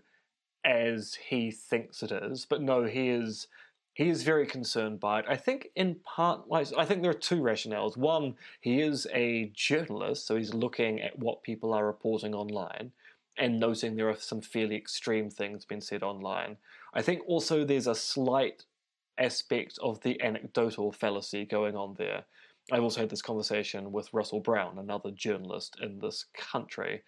as 0.65 1.15
he 1.29 1.51
thinks 1.51 2.03
it 2.03 2.11
is. 2.11 2.45
But 2.45 2.61
no, 2.61 2.83
he 2.83 3.09
is 3.09 3.47
he 3.93 4.09
is 4.09 4.23
very 4.23 4.45
concerned 4.45 4.99
by 4.99 5.19
it. 5.19 5.25
I 5.29 5.37
think 5.37 5.69
in 5.73 5.95
part, 6.03 6.41
I 6.51 6.83
think 6.83 7.01
there 7.01 7.11
are 7.11 7.13
two 7.13 7.41
rationales. 7.41 7.95
One, 7.95 8.35
he 8.59 8.81
is 8.81 9.07
a 9.13 9.51
journalist, 9.53 10.27
so 10.27 10.35
he's 10.35 10.53
looking 10.53 11.01
at 11.01 11.17
what 11.17 11.43
people 11.43 11.73
are 11.73 11.85
reporting 11.85 12.35
online 12.35 12.91
and 13.37 13.59
noting 13.59 13.95
there 13.95 14.09
are 14.09 14.15
some 14.15 14.41
fairly 14.41 14.75
extreme 14.75 15.29
things 15.29 15.65
being 15.65 15.81
said 15.81 16.03
online. 16.03 16.57
I 16.93 17.01
think 17.01 17.21
also 17.27 17.63
there's 17.65 17.87
a 17.87 17.95
slight 17.95 18.63
aspect 19.17 19.77
of 19.81 20.01
the 20.01 20.21
anecdotal 20.21 20.91
fallacy 20.91 21.45
going 21.45 21.75
on 21.75 21.95
there. 21.97 22.25
I've 22.71 22.83
also 22.83 23.01
had 23.01 23.09
this 23.09 23.21
conversation 23.21 23.91
with 23.91 24.13
Russell 24.13 24.39
Brown, 24.39 24.79
another 24.79 25.11
journalist 25.11 25.77
in 25.81 25.99
this 25.99 26.25
country. 26.33 27.03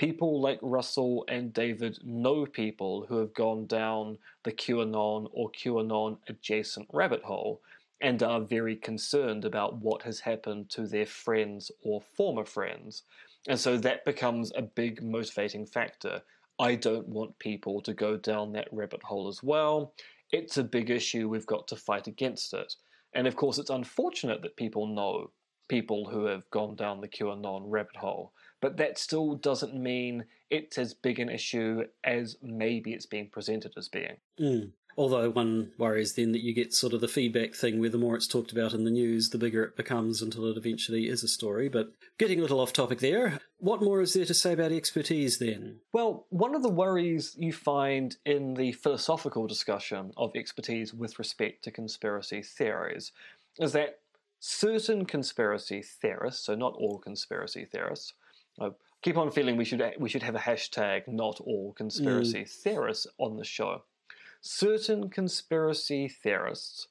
People 0.00 0.40
like 0.40 0.58
Russell 0.62 1.26
and 1.28 1.52
David 1.52 1.98
know 2.02 2.46
people 2.46 3.04
who 3.06 3.18
have 3.18 3.34
gone 3.34 3.66
down 3.66 4.16
the 4.44 4.50
QAnon 4.50 5.28
or 5.30 5.50
QAnon 5.50 6.16
adjacent 6.26 6.88
rabbit 6.90 7.22
hole 7.22 7.60
and 8.00 8.22
are 8.22 8.40
very 8.40 8.76
concerned 8.76 9.44
about 9.44 9.76
what 9.76 10.00
has 10.04 10.20
happened 10.20 10.70
to 10.70 10.86
their 10.86 11.04
friends 11.04 11.70
or 11.82 12.00
former 12.00 12.46
friends. 12.46 13.02
And 13.46 13.60
so 13.60 13.76
that 13.76 14.06
becomes 14.06 14.50
a 14.56 14.62
big 14.62 15.02
motivating 15.02 15.66
factor. 15.66 16.22
I 16.58 16.76
don't 16.76 17.08
want 17.08 17.38
people 17.38 17.82
to 17.82 17.92
go 17.92 18.16
down 18.16 18.52
that 18.52 18.68
rabbit 18.72 19.02
hole 19.02 19.28
as 19.28 19.42
well. 19.42 19.92
It's 20.32 20.56
a 20.56 20.64
big 20.64 20.88
issue. 20.88 21.28
We've 21.28 21.44
got 21.44 21.68
to 21.68 21.76
fight 21.76 22.06
against 22.06 22.54
it. 22.54 22.74
And 23.12 23.26
of 23.26 23.36
course, 23.36 23.58
it's 23.58 23.68
unfortunate 23.68 24.40
that 24.40 24.56
people 24.56 24.86
know 24.86 25.30
people 25.68 26.08
who 26.08 26.24
have 26.24 26.48
gone 26.48 26.74
down 26.74 27.02
the 27.02 27.08
QAnon 27.08 27.64
rabbit 27.66 27.96
hole, 27.96 28.32
but 28.60 28.76
that 28.76 28.98
still 28.98 29.34
doesn't 29.34 29.74
mean 29.74 30.24
it's 30.50 30.78
as 30.78 30.94
big 30.94 31.18
an 31.18 31.28
issue 31.28 31.84
as 32.04 32.36
maybe 32.42 32.92
it's 32.92 33.06
being 33.06 33.28
presented 33.30 33.72
as 33.76 33.88
being. 33.88 34.16
Mm. 34.38 34.72
Although 34.96 35.30
one 35.30 35.70
worries 35.78 36.14
then 36.14 36.32
that 36.32 36.42
you 36.42 36.52
get 36.52 36.74
sort 36.74 36.92
of 36.92 37.00
the 37.00 37.08
feedback 37.08 37.54
thing 37.54 37.80
where 37.80 37.88
the 37.88 37.96
more 37.96 38.16
it's 38.16 38.26
talked 38.26 38.52
about 38.52 38.74
in 38.74 38.84
the 38.84 38.90
news, 38.90 39.30
the 39.30 39.38
bigger 39.38 39.62
it 39.64 39.76
becomes 39.76 40.20
until 40.20 40.46
it 40.46 40.56
eventually 40.56 41.08
is 41.08 41.22
a 41.22 41.28
story. 41.28 41.68
But 41.68 41.92
getting 42.18 42.38
a 42.38 42.42
little 42.42 42.60
off 42.60 42.72
topic 42.72 42.98
there, 42.98 43.38
what 43.58 43.82
more 43.82 44.00
is 44.00 44.12
there 44.12 44.24
to 44.24 44.34
say 44.34 44.52
about 44.52 44.72
expertise 44.72 45.38
then? 45.38 45.76
Well, 45.92 46.26
one 46.30 46.54
of 46.54 46.62
the 46.62 46.68
worries 46.68 47.36
you 47.38 47.52
find 47.52 48.16
in 48.26 48.54
the 48.54 48.72
philosophical 48.72 49.46
discussion 49.46 50.12
of 50.16 50.32
expertise 50.34 50.92
with 50.92 51.18
respect 51.18 51.64
to 51.64 51.70
conspiracy 51.70 52.42
theories 52.42 53.12
is 53.58 53.72
that 53.72 54.00
certain 54.40 55.04
conspiracy 55.04 55.82
theorists, 55.82 56.44
so 56.44 56.54
not 56.54 56.74
all 56.74 56.98
conspiracy 56.98 57.64
theorists, 57.64 58.14
I 58.58 58.70
keep 59.02 59.16
on 59.16 59.30
feeling 59.30 59.56
we 59.56 59.64
should 59.64 59.82
we 59.98 60.08
should 60.08 60.22
have 60.22 60.34
a 60.34 60.40
hashtag 60.40 61.08
not 61.08 61.40
all 61.40 61.72
conspiracy 61.76 62.42
mm. 62.42 62.50
theorists 62.50 63.06
on 63.18 63.36
the 63.36 63.44
show 63.44 63.82
certain 64.40 65.10
conspiracy 65.10 66.08
theorists 66.08 66.88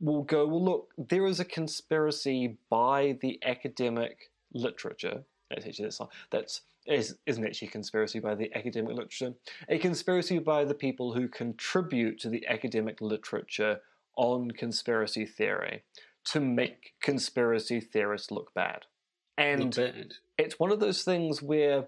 will 0.00 0.22
go, 0.22 0.46
well, 0.46 0.64
look, 0.64 0.92
there 0.96 1.26
is 1.26 1.40
a 1.40 1.44
conspiracy 1.44 2.58
by 2.70 3.18
the 3.20 3.38
academic 3.44 4.30
literature. 4.52 5.24
That's 5.50 5.66
actually 5.66 5.86
that's 5.86 6.00
not, 6.00 6.12
that's 6.30 6.60
is, 6.86 7.16
isn't 7.26 7.44
actually 7.44 7.68
a 7.68 7.72
conspiracy 7.72 8.18
by 8.18 8.34
the 8.34 8.54
academic 8.54 8.90
literature. 8.90 9.34
A 9.68 9.78
conspiracy 9.78 10.38
by 10.38 10.64
the 10.64 10.74
people 10.74 11.12
who 11.12 11.28
contribute 11.28 12.18
to 12.20 12.28
the 12.28 12.46
academic 12.46 13.00
literature 13.00 13.80
on 14.16 14.50
conspiracy 14.50 15.26
theory 15.26 15.82
to 16.24 16.40
make 16.40 16.94
conspiracy 17.02 17.80
theorists 17.80 18.30
look 18.30 18.54
bad. 18.54 18.86
And 19.38 19.78
it's 20.36 20.58
one 20.58 20.72
of 20.72 20.80
those 20.80 21.04
things 21.04 21.40
where 21.40 21.86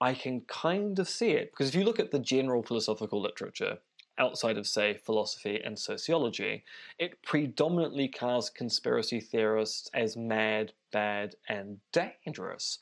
I 0.00 0.14
can 0.14 0.42
kind 0.42 0.98
of 0.98 1.08
see 1.08 1.30
it 1.30 1.50
because 1.50 1.68
if 1.68 1.74
you 1.74 1.84
look 1.84 1.98
at 1.98 2.10
the 2.10 2.18
general 2.18 2.62
philosophical 2.62 3.20
literature, 3.20 3.78
outside 4.18 4.58
of, 4.58 4.66
say, 4.66 4.94
philosophy 4.94 5.60
and 5.64 5.78
sociology, 5.78 6.62
it 6.98 7.22
predominantly 7.22 8.06
casts 8.06 8.50
conspiracy 8.50 9.18
theorists 9.18 9.90
as 9.94 10.16
mad, 10.16 10.72
bad, 10.92 11.34
and 11.48 11.78
dangerous. 11.92 12.78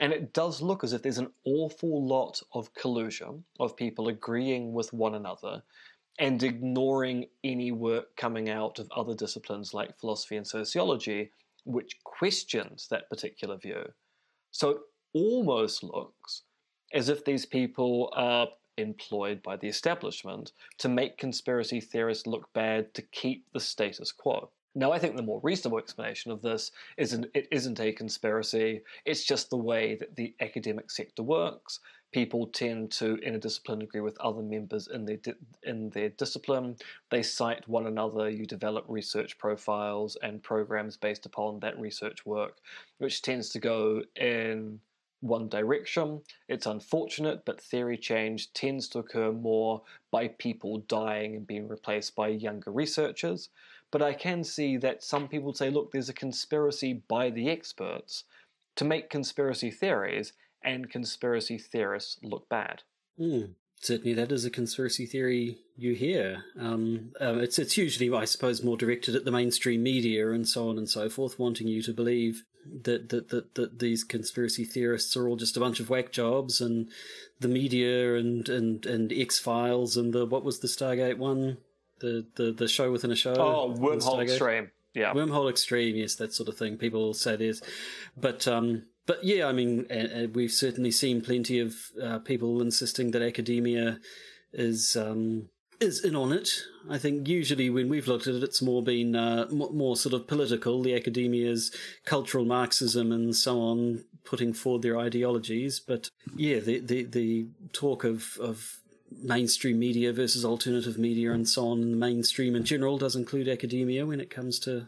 And 0.00 0.12
it 0.12 0.32
does 0.32 0.60
look 0.60 0.82
as 0.82 0.92
if 0.92 1.02
there's 1.02 1.18
an 1.18 1.32
awful 1.44 2.04
lot 2.04 2.42
of 2.52 2.74
collusion, 2.74 3.44
of 3.60 3.76
people 3.76 4.08
agreeing 4.08 4.72
with 4.72 4.92
one 4.92 5.14
another 5.14 5.62
and 6.18 6.42
ignoring 6.42 7.26
any 7.44 7.70
work 7.70 8.16
coming 8.16 8.50
out 8.50 8.78
of 8.78 8.90
other 8.94 9.14
disciplines 9.14 9.72
like 9.72 9.98
philosophy 9.98 10.36
and 10.36 10.46
sociology, 10.46 11.30
which 11.64 11.96
questions 12.04 12.88
that 12.90 13.08
particular 13.08 13.56
view. 13.56 13.84
So 14.50 14.70
it 14.70 14.78
almost 15.12 15.82
looks 15.82 16.42
as 16.92 17.08
if 17.08 17.24
these 17.24 17.46
people 17.46 18.12
are 18.14 18.48
employed 18.76 19.42
by 19.42 19.56
the 19.56 19.68
establishment 19.68 20.52
to 20.78 20.88
make 20.88 21.18
conspiracy 21.18 21.80
theorists 21.80 22.26
look 22.26 22.52
bad 22.52 22.92
to 22.94 23.02
keep 23.02 23.44
the 23.52 23.60
status 23.60 24.12
quo. 24.12 24.50
Now, 24.74 24.92
I 24.92 24.98
think 25.00 25.16
the 25.16 25.22
more 25.22 25.40
reasonable 25.42 25.78
explanation 25.78 26.30
of 26.30 26.42
this 26.42 26.70
is 26.96 27.12
an, 27.12 27.26
it 27.34 27.48
isn't 27.50 27.80
a 27.80 27.92
conspiracy, 27.92 28.82
it's 29.04 29.24
just 29.24 29.50
the 29.50 29.56
way 29.56 29.96
that 29.96 30.14
the 30.14 30.34
academic 30.40 30.90
sector 30.90 31.24
works. 31.24 31.80
People 32.12 32.46
tend 32.48 32.90
to, 32.92 33.16
in 33.16 33.34
a 33.34 33.38
discipline, 33.38 33.82
agree 33.82 34.00
with 34.00 34.18
other 34.20 34.42
members 34.42 34.88
in 34.88 35.04
their, 35.04 35.18
di- 35.18 35.34
in 35.62 35.90
their 35.90 36.08
discipline. 36.08 36.76
They 37.10 37.22
cite 37.22 37.68
one 37.68 37.86
another, 37.86 38.28
you 38.28 38.46
develop 38.46 38.84
research 38.88 39.38
profiles 39.38 40.16
and 40.22 40.42
programs 40.42 40.96
based 40.96 41.26
upon 41.26 41.60
that 41.60 41.78
research 41.78 42.26
work, 42.26 42.58
which 42.98 43.22
tends 43.22 43.48
to 43.50 43.60
go 43.60 44.02
in 44.16 44.80
one 45.20 45.48
direction. 45.48 46.20
It's 46.48 46.66
unfortunate, 46.66 47.44
but 47.44 47.60
theory 47.60 47.96
change 47.96 48.52
tends 48.54 48.88
to 48.88 48.98
occur 49.00 49.32
more 49.32 49.82
by 50.10 50.28
people 50.28 50.78
dying 50.88 51.36
and 51.36 51.46
being 51.46 51.68
replaced 51.68 52.16
by 52.16 52.28
younger 52.28 52.72
researchers. 52.72 53.50
But 53.90 54.02
I 54.02 54.14
can 54.14 54.44
see 54.44 54.76
that 54.78 55.02
some 55.02 55.28
people 55.28 55.52
say, 55.52 55.70
look, 55.70 55.92
there's 55.92 56.08
a 56.08 56.14
conspiracy 56.14 57.02
by 57.06 57.30
the 57.30 57.50
experts 57.50 58.24
to 58.76 58.84
make 58.84 59.10
conspiracy 59.10 59.70
theories 59.70 60.32
and 60.62 60.90
conspiracy 60.90 61.58
theorists 61.58 62.18
look 62.22 62.48
bad. 62.48 62.82
Mm. 63.18 63.54
Certainly, 63.82 64.12
that 64.14 64.30
is 64.30 64.44
a 64.44 64.50
conspiracy 64.50 65.06
theory 65.06 65.58
you 65.74 65.94
hear. 65.94 66.44
Um, 66.58 67.12
um, 67.18 67.40
it's 67.40 67.58
it's 67.58 67.78
usually, 67.78 68.14
I 68.14 68.26
suppose, 68.26 68.62
more 68.62 68.76
directed 68.76 69.16
at 69.16 69.24
the 69.24 69.30
mainstream 69.30 69.82
media 69.82 70.30
and 70.32 70.46
so 70.46 70.68
on 70.68 70.76
and 70.76 70.88
so 70.88 71.08
forth, 71.08 71.38
wanting 71.38 71.66
you 71.66 71.80
to 71.82 71.94
believe 71.94 72.44
that 72.82 73.08
that, 73.08 73.30
that, 73.30 73.54
that 73.54 73.78
these 73.78 74.04
conspiracy 74.04 74.64
theorists 74.66 75.16
are 75.16 75.26
all 75.26 75.36
just 75.36 75.56
a 75.56 75.60
bunch 75.60 75.80
of 75.80 75.88
whack 75.88 76.12
jobs, 76.12 76.60
and 76.60 76.90
the 77.40 77.48
media 77.48 78.16
and 78.16 78.50
and 78.50 78.84
and 78.84 79.12
X 79.14 79.38
Files 79.38 79.96
and 79.96 80.12
the 80.12 80.26
what 80.26 80.44
was 80.44 80.58
the 80.58 80.68
Stargate 80.68 81.16
one, 81.16 81.56
the 82.00 82.26
the 82.34 82.52
the 82.52 82.68
show 82.68 82.92
within 82.92 83.10
a 83.10 83.16
show. 83.16 83.32
Oh, 83.32 83.74
wormhole 83.78 84.22
extreme. 84.22 84.70
Yeah. 84.92 85.12
Wormhole 85.14 85.48
Extreme, 85.48 85.96
yes, 85.96 86.16
that 86.16 86.34
sort 86.34 86.48
of 86.48 86.58
thing. 86.58 86.76
People 86.76 87.14
say 87.14 87.36
there's, 87.36 87.62
but 88.16 88.48
um, 88.48 88.82
but 89.10 89.24
yeah, 89.24 89.46
I 89.46 89.52
mean, 89.52 89.90
uh, 89.90 90.28
we've 90.32 90.52
certainly 90.52 90.92
seen 90.92 91.20
plenty 91.20 91.58
of 91.58 91.74
uh, 92.00 92.20
people 92.20 92.62
insisting 92.62 93.10
that 93.10 93.22
academia 93.22 93.98
is 94.52 94.94
um, 94.94 95.48
is 95.80 96.04
in 96.04 96.14
on 96.14 96.32
it. 96.32 96.48
I 96.88 96.96
think 96.96 97.26
usually 97.26 97.70
when 97.70 97.88
we've 97.88 98.06
looked 98.06 98.28
at 98.28 98.36
it, 98.36 98.44
it's 98.44 98.62
more 98.62 98.84
been 98.84 99.16
uh, 99.16 99.48
more, 99.50 99.96
sort 99.96 100.14
of 100.14 100.28
political. 100.28 100.80
The 100.80 100.94
academia's 100.94 101.74
cultural 102.04 102.44
Marxism 102.44 103.10
and 103.10 103.34
so 103.34 103.60
on, 103.60 104.04
putting 104.22 104.52
forward 104.52 104.82
their 104.82 104.96
ideologies. 104.96 105.80
But 105.80 106.08
yeah, 106.36 106.60
the 106.60 106.78
the, 106.78 107.02
the 107.02 107.48
talk 107.72 108.04
of 108.04 108.38
of 108.40 108.78
mainstream 109.10 109.80
media 109.80 110.12
versus 110.12 110.44
alternative 110.44 110.98
media 110.98 111.32
and 111.32 111.48
so 111.48 111.66
on, 111.66 111.80
the 111.80 111.96
mainstream 111.96 112.54
in 112.54 112.62
general 112.62 112.96
does 112.96 113.16
include 113.16 113.48
academia 113.48 114.06
when 114.06 114.20
it 114.20 114.30
comes 114.30 114.60
to 114.60 114.86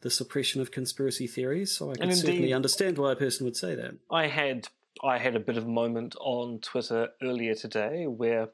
the 0.00 0.10
suppression 0.10 0.60
of 0.60 0.70
conspiracy 0.70 1.26
theories. 1.26 1.72
So 1.72 1.90
I 1.90 1.94
can 1.94 2.04
And 2.04 2.16
certainly 2.16 2.52
understand 2.52 2.98
why 2.98 3.12
a 3.12 3.16
person 3.16 3.44
would 3.44 3.56
say 3.56 3.74
that. 3.74 3.94
I 4.10 4.26
had 4.26 4.68
I 5.02 5.18
had 5.18 5.36
a 5.36 5.40
bit 5.40 5.56
of 5.56 5.64
a 5.64 5.68
moment 5.68 6.16
on 6.20 6.58
Twitter 6.58 7.10
earlier 7.22 7.54
today 7.54 8.06
where 8.06 8.48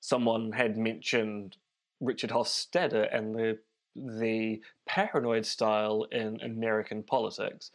someone 0.00 0.52
had 0.52 0.76
mentioned 0.76 1.56
Richard 2.00 2.30
Hofstadter 2.30 3.14
and 3.14 3.34
the 3.34 3.58
the 3.94 4.60
paranoid 4.84 5.46
style 5.46 6.06
in 6.12 6.38
American 6.42 7.02
politics. 7.02 7.70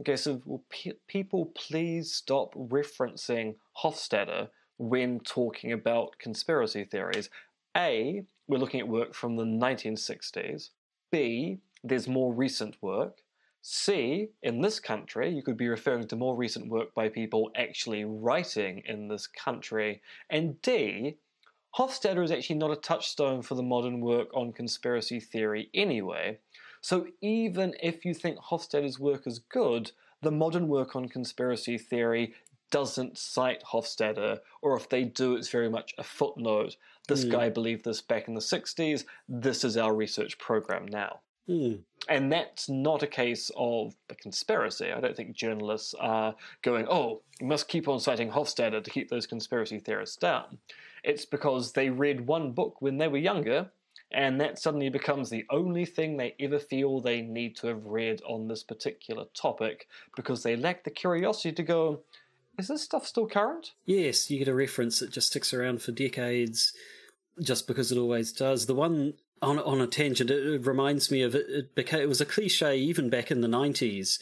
Okay, 0.00 0.16
so 0.16 0.40
will 0.44 0.64
pe- 0.70 0.92
people 1.06 1.52
please 1.54 2.12
stop 2.12 2.54
referencing 2.54 3.56
Hofstadter 3.82 4.48
when 4.78 5.20
talking 5.20 5.72
about 5.72 6.18
conspiracy 6.18 6.84
theories? 6.84 7.30
A, 7.76 8.24
we're 8.48 8.58
looking 8.58 8.80
at 8.80 8.88
work 8.88 9.14
from 9.14 9.36
the 9.36 9.44
1960s. 9.44 10.70
B, 11.10 11.58
there's 11.88 12.08
more 12.08 12.32
recent 12.32 12.76
work. 12.82 13.22
C, 13.62 14.28
in 14.42 14.60
this 14.60 14.78
country, 14.78 15.34
you 15.34 15.42
could 15.42 15.56
be 15.56 15.68
referring 15.68 16.06
to 16.08 16.16
more 16.16 16.36
recent 16.36 16.68
work 16.68 16.94
by 16.94 17.08
people 17.08 17.50
actually 17.56 18.04
writing 18.04 18.82
in 18.86 19.08
this 19.08 19.26
country. 19.26 20.02
And 20.30 20.60
D, 20.62 21.16
Hofstadter 21.76 22.24
is 22.24 22.30
actually 22.30 22.56
not 22.56 22.70
a 22.70 22.76
touchstone 22.76 23.42
for 23.42 23.54
the 23.54 23.62
modern 23.62 24.00
work 24.00 24.28
on 24.34 24.52
conspiracy 24.52 25.20
theory 25.20 25.68
anyway. 25.74 26.38
So 26.80 27.08
even 27.20 27.74
if 27.82 28.04
you 28.04 28.14
think 28.14 28.38
Hofstadter's 28.38 29.00
work 29.00 29.26
is 29.26 29.40
good, 29.40 29.90
the 30.22 30.30
modern 30.30 30.68
work 30.68 30.94
on 30.96 31.08
conspiracy 31.08 31.76
theory 31.76 32.34
doesn't 32.70 33.18
cite 33.18 33.62
Hofstadter, 33.64 34.38
or 34.62 34.76
if 34.76 34.88
they 34.88 35.04
do, 35.04 35.34
it's 35.36 35.48
very 35.50 35.68
much 35.68 35.94
a 35.98 36.04
footnote. 36.04 36.76
This 37.08 37.24
Hmm. 37.24 37.30
guy 37.30 37.48
believed 37.50 37.84
this 37.84 38.00
back 38.00 38.28
in 38.28 38.34
the 38.34 38.40
60s, 38.40 39.04
this 39.28 39.64
is 39.64 39.76
our 39.76 39.94
research 39.94 40.38
program 40.38 40.86
now. 40.86 41.20
Hmm. 41.46 41.74
And 42.08 42.30
that's 42.30 42.68
not 42.68 43.02
a 43.02 43.08
case 43.08 43.50
of 43.56 43.94
a 44.10 44.14
conspiracy. 44.14 44.92
I 44.92 45.00
don't 45.00 45.16
think 45.16 45.34
journalists 45.34 45.94
are 45.98 46.34
going, 46.62 46.86
oh, 46.88 47.22
you 47.40 47.46
must 47.46 47.68
keep 47.68 47.88
on 47.88 47.98
citing 47.98 48.30
Hofstadter 48.30 48.82
to 48.82 48.90
keep 48.90 49.08
those 49.10 49.26
conspiracy 49.26 49.80
theorists 49.80 50.16
down. 50.16 50.58
It's 51.02 51.24
because 51.24 51.72
they 51.72 51.90
read 51.90 52.26
one 52.26 52.52
book 52.52 52.80
when 52.80 52.98
they 52.98 53.08
were 53.08 53.18
younger, 53.18 53.70
and 54.12 54.40
that 54.40 54.58
suddenly 54.58 54.88
becomes 54.88 55.30
the 55.30 55.44
only 55.50 55.84
thing 55.84 56.16
they 56.16 56.34
ever 56.38 56.58
feel 56.58 57.00
they 57.00 57.22
need 57.22 57.56
to 57.56 57.66
have 57.68 57.84
read 57.84 58.22
on 58.26 58.46
this 58.46 58.62
particular 58.62 59.24
topic 59.34 59.88
because 60.14 60.42
they 60.42 60.56
lack 60.56 60.84
the 60.84 60.90
curiosity 60.90 61.52
to 61.52 61.62
go, 61.62 62.00
is 62.58 62.68
this 62.68 62.82
stuff 62.82 63.06
still 63.06 63.26
current? 63.26 63.72
Yes, 63.84 64.30
you 64.30 64.38
get 64.38 64.48
a 64.48 64.54
reference 64.54 65.00
that 65.00 65.10
just 65.10 65.28
sticks 65.28 65.52
around 65.52 65.82
for 65.82 65.92
decades, 65.92 66.72
just 67.40 67.66
because 67.66 67.90
it 67.92 67.98
always 67.98 68.32
does. 68.32 68.66
The 68.66 68.74
one 68.74 69.14
on 69.42 69.58
on 69.58 69.80
a 69.80 69.86
tangent, 69.86 70.30
it, 70.30 70.46
it 70.46 70.66
reminds 70.66 71.10
me 71.10 71.22
of 71.22 71.34
it. 71.34 71.46
It, 71.48 71.74
became, 71.74 72.00
it 72.00 72.08
was 72.08 72.20
a 72.20 72.26
cliche 72.26 72.76
even 72.76 73.10
back 73.10 73.30
in 73.30 73.40
the 73.40 73.48
nineties 73.48 74.18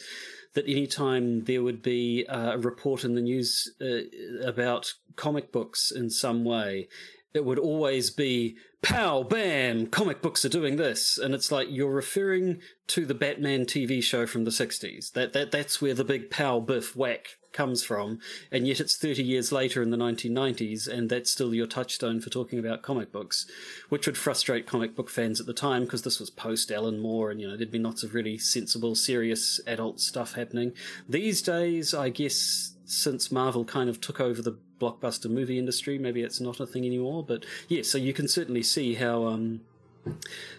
that 0.53 0.67
any 0.67 0.87
time 0.87 1.43
there 1.43 1.61
would 1.61 1.81
be 1.81 2.25
a 2.29 2.57
report 2.57 3.03
in 3.03 3.15
the 3.15 3.21
news 3.21 3.71
uh, 3.81 4.47
about 4.47 4.93
comic 5.15 5.51
books 5.51 5.91
in 5.91 6.09
some 6.09 6.43
way, 6.45 6.87
it 7.33 7.45
would 7.45 7.59
always 7.59 8.09
be 8.09 8.55
pow 8.81 9.23
bam 9.23 9.87
comic 9.87 10.21
books 10.21 10.45
are 10.45 10.49
doing 10.49 10.75
this 10.75 11.17
and 11.17 11.33
it's 11.33 11.51
like 11.51 11.67
you're 11.71 11.89
referring 11.89 12.61
to 12.85 13.03
the 13.03 13.15
batman 13.15 13.65
tv 13.65 14.01
show 14.01 14.27
from 14.27 14.43
the 14.43 14.51
60s 14.51 15.11
that, 15.13 15.33
that 15.33 15.49
that's 15.49 15.81
where 15.81 15.95
the 15.95 16.03
big 16.03 16.29
pow 16.29 16.59
biff 16.59 16.95
whack 16.95 17.29
comes 17.55 17.83
from 17.83 18.19
and 18.51 18.67
yet 18.67 18.81
it's 18.81 18.97
30 18.97 19.23
years 19.23 19.51
later 19.51 19.81
in 19.81 19.89
the 19.89 19.97
1990s 19.97 20.87
and 20.87 21.09
that's 21.09 21.31
still 21.31 21.53
your 21.53 21.65
touchstone 21.65 22.19
for 22.19 22.29
talking 22.29 22.59
about 22.59 22.81
comic 22.81 23.11
books 23.11 23.47
which 23.89 24.05
would 24.05 24.17
frustrate 24.17 24.67
comic 24.67 24.93
book 24.95 25.09
fans 25.09 25.39
at 25.39 25.45
the 25.45 25.53
time 25.53 25.85
because 25.85 26.01
this 26.01 26.19
was 26.19 26.29
post 26.29 26.69
alan 26.69 26.99
moore 26.99 27.31
and 27.31 27.39
you 27.39 27.47
know 27.47 27.55
there'd 27.55 27.71
been 27.71 27.83
lots 27.83 28.03
of 28.03 28.13
really 28.13 28.37
sensible 28.37 28.93
serious 28.93 29.61
adult 29.65 30.01
stuff 30.01 30.33
happening 30.33 30.73
these 31.07 31.41
days 31.41 31.93
i 31.93 32.09
guess 32.09 32.73
since 32.87 33.31
Marvel 33.31 33.65
kind 33.65 33.89
of 33.89 33.99
took 33.99 34.19
over 34.19 34.41
the 34.41 34.57
blockbuster 34.79 35.29
movie 35.29 35.57
industry, 35.57 35.97
maybe 35.97 36.21
it's 36.21 36.39
not 36.39 36.59
a 36.59 36.67
thing 36.67 36.85
anymore. 36.85 37.23
But 37.23 37.43
yeah, 37.67 37.81
so 37.81 37.97
you 37.97 38.13
can 38.13 38.27
certainly 38.27 38.61
see 38.61 38.95
how 38.95 39.25
um, 39.25 39.61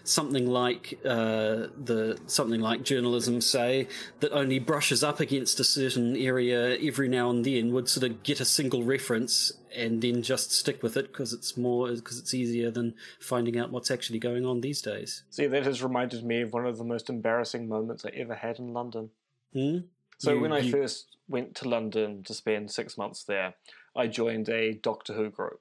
something 0.03 0.47
like 0.47 0.99
uh, 1.05 1.67
the 1.83 2.19
something 2.27 2.61
like 2.61 2.83
journalism, 2.83 3.41
say, 3.41 3.87
that 4.19 4.31
only 4.31 4.59
brushes 4.59 5.03
up 5.03 5.19
against 5.19 5.59
a 5.59 5.63
certain 5.63 6.15
area 6.15 6.77
every 6.79 7.07
now 7.09 7.29
and 7.29 7.45
then, 7.45 7.71
would 7.73 7.89
sort 7.89 8.09
of 8.09 8.23
get 8.23 8.39
a 8.39 8.45
single 8.45 8.83
reference 8.83 9.51
and 9.75 10.01
then 10.01 10.21
just 10.23 10.51
stick 10.51 10.81
with 10.81 10.97
it 10.97 11.07
because 11.11 11.33
it's 11.33 11.55
more 11.57 11.91
because 11.93 12.17
it's 12.19 12.33
easier 12.33 12.71
than 12.71 12.95
finding 13.19 13.57
out 13.59 13.71
what's 13.71 13.91
actually 13.91 14.19
going 14.19 14.45
on 14.45 14.61
these 14.61 14.81
days. 14.81 15.23
See, 15.29 15.47
that 15.47 15.63
has 15.63 15.83
reminded 15.83 16.23
me 16.23 16.41
of 16.41 16.53
one 16.53 16.65
of 16.65 16.77
the 16.77 16.83
most 16.83 17.09
embarrassing 17.09 17.67
moments 17.67 18.05
I 18.05 18.09
ever 18.09 18.35
had 18.35 18.59
in 18.59 18.73
London. 18.73 19.11
Hmm? 19.53 19.79
So 20.17 20.33
You- 20.33 20.39
when 20.39 20.51
I 20.51 20.59
you- 20.59 20.71
first 20.71 21.17
went 21.27 21.55
to 21.57 21.69
London 21.69 22.23
to 22.23 22.33
spend 22.33 22.71
six 22.71 22.97
months 22.97 23.23
there, 23.23 23.55
I 23.95 24.07
joined 24.07 24.49
a 24.49 24.73
Doctor 24.73 25.13
Who 25.13 25.29
group, 25.29 25.59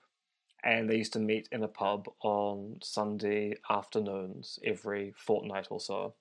and 0.65 0.89
they 0.89 0.97
used 0.97 1.13
to 1.13 1.19
meet 1.19 1.49
in 1.53 1.63
a 1.63 1.69
pub 1.69 2.09
on 2.23 2.79
Sunday 2.83 3.55
afternoons 3.71 4.59
every 4.65 5.13
fortnight 5.17 5.69
or 5.71 5.81
so. 5.81 6.15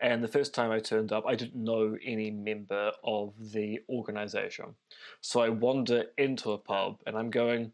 And 0.00 0.24
the 0.24 0.28
first 0.28 0.54
time 0.54 0.70
I 0.70 0.78
turned 0.78 1.12
up, 1.12 1.24
I 1.26 1.34
didn't 1.34 1.62
know 1.62 1.96
any 2.02 2.30
member 2.30 2.92
of 3.04 3.34
the 3.52 3.80
organisation. 3.88 4.74
So 5.20 5.40
I 5.40 5.50
wander 5.50 6.04
into 6.16 6.52
a 6.52 6.58
pub, 6.58 7.00
and 7.06 7.18
I'm 7.18 7.30
going, 7.30 7.72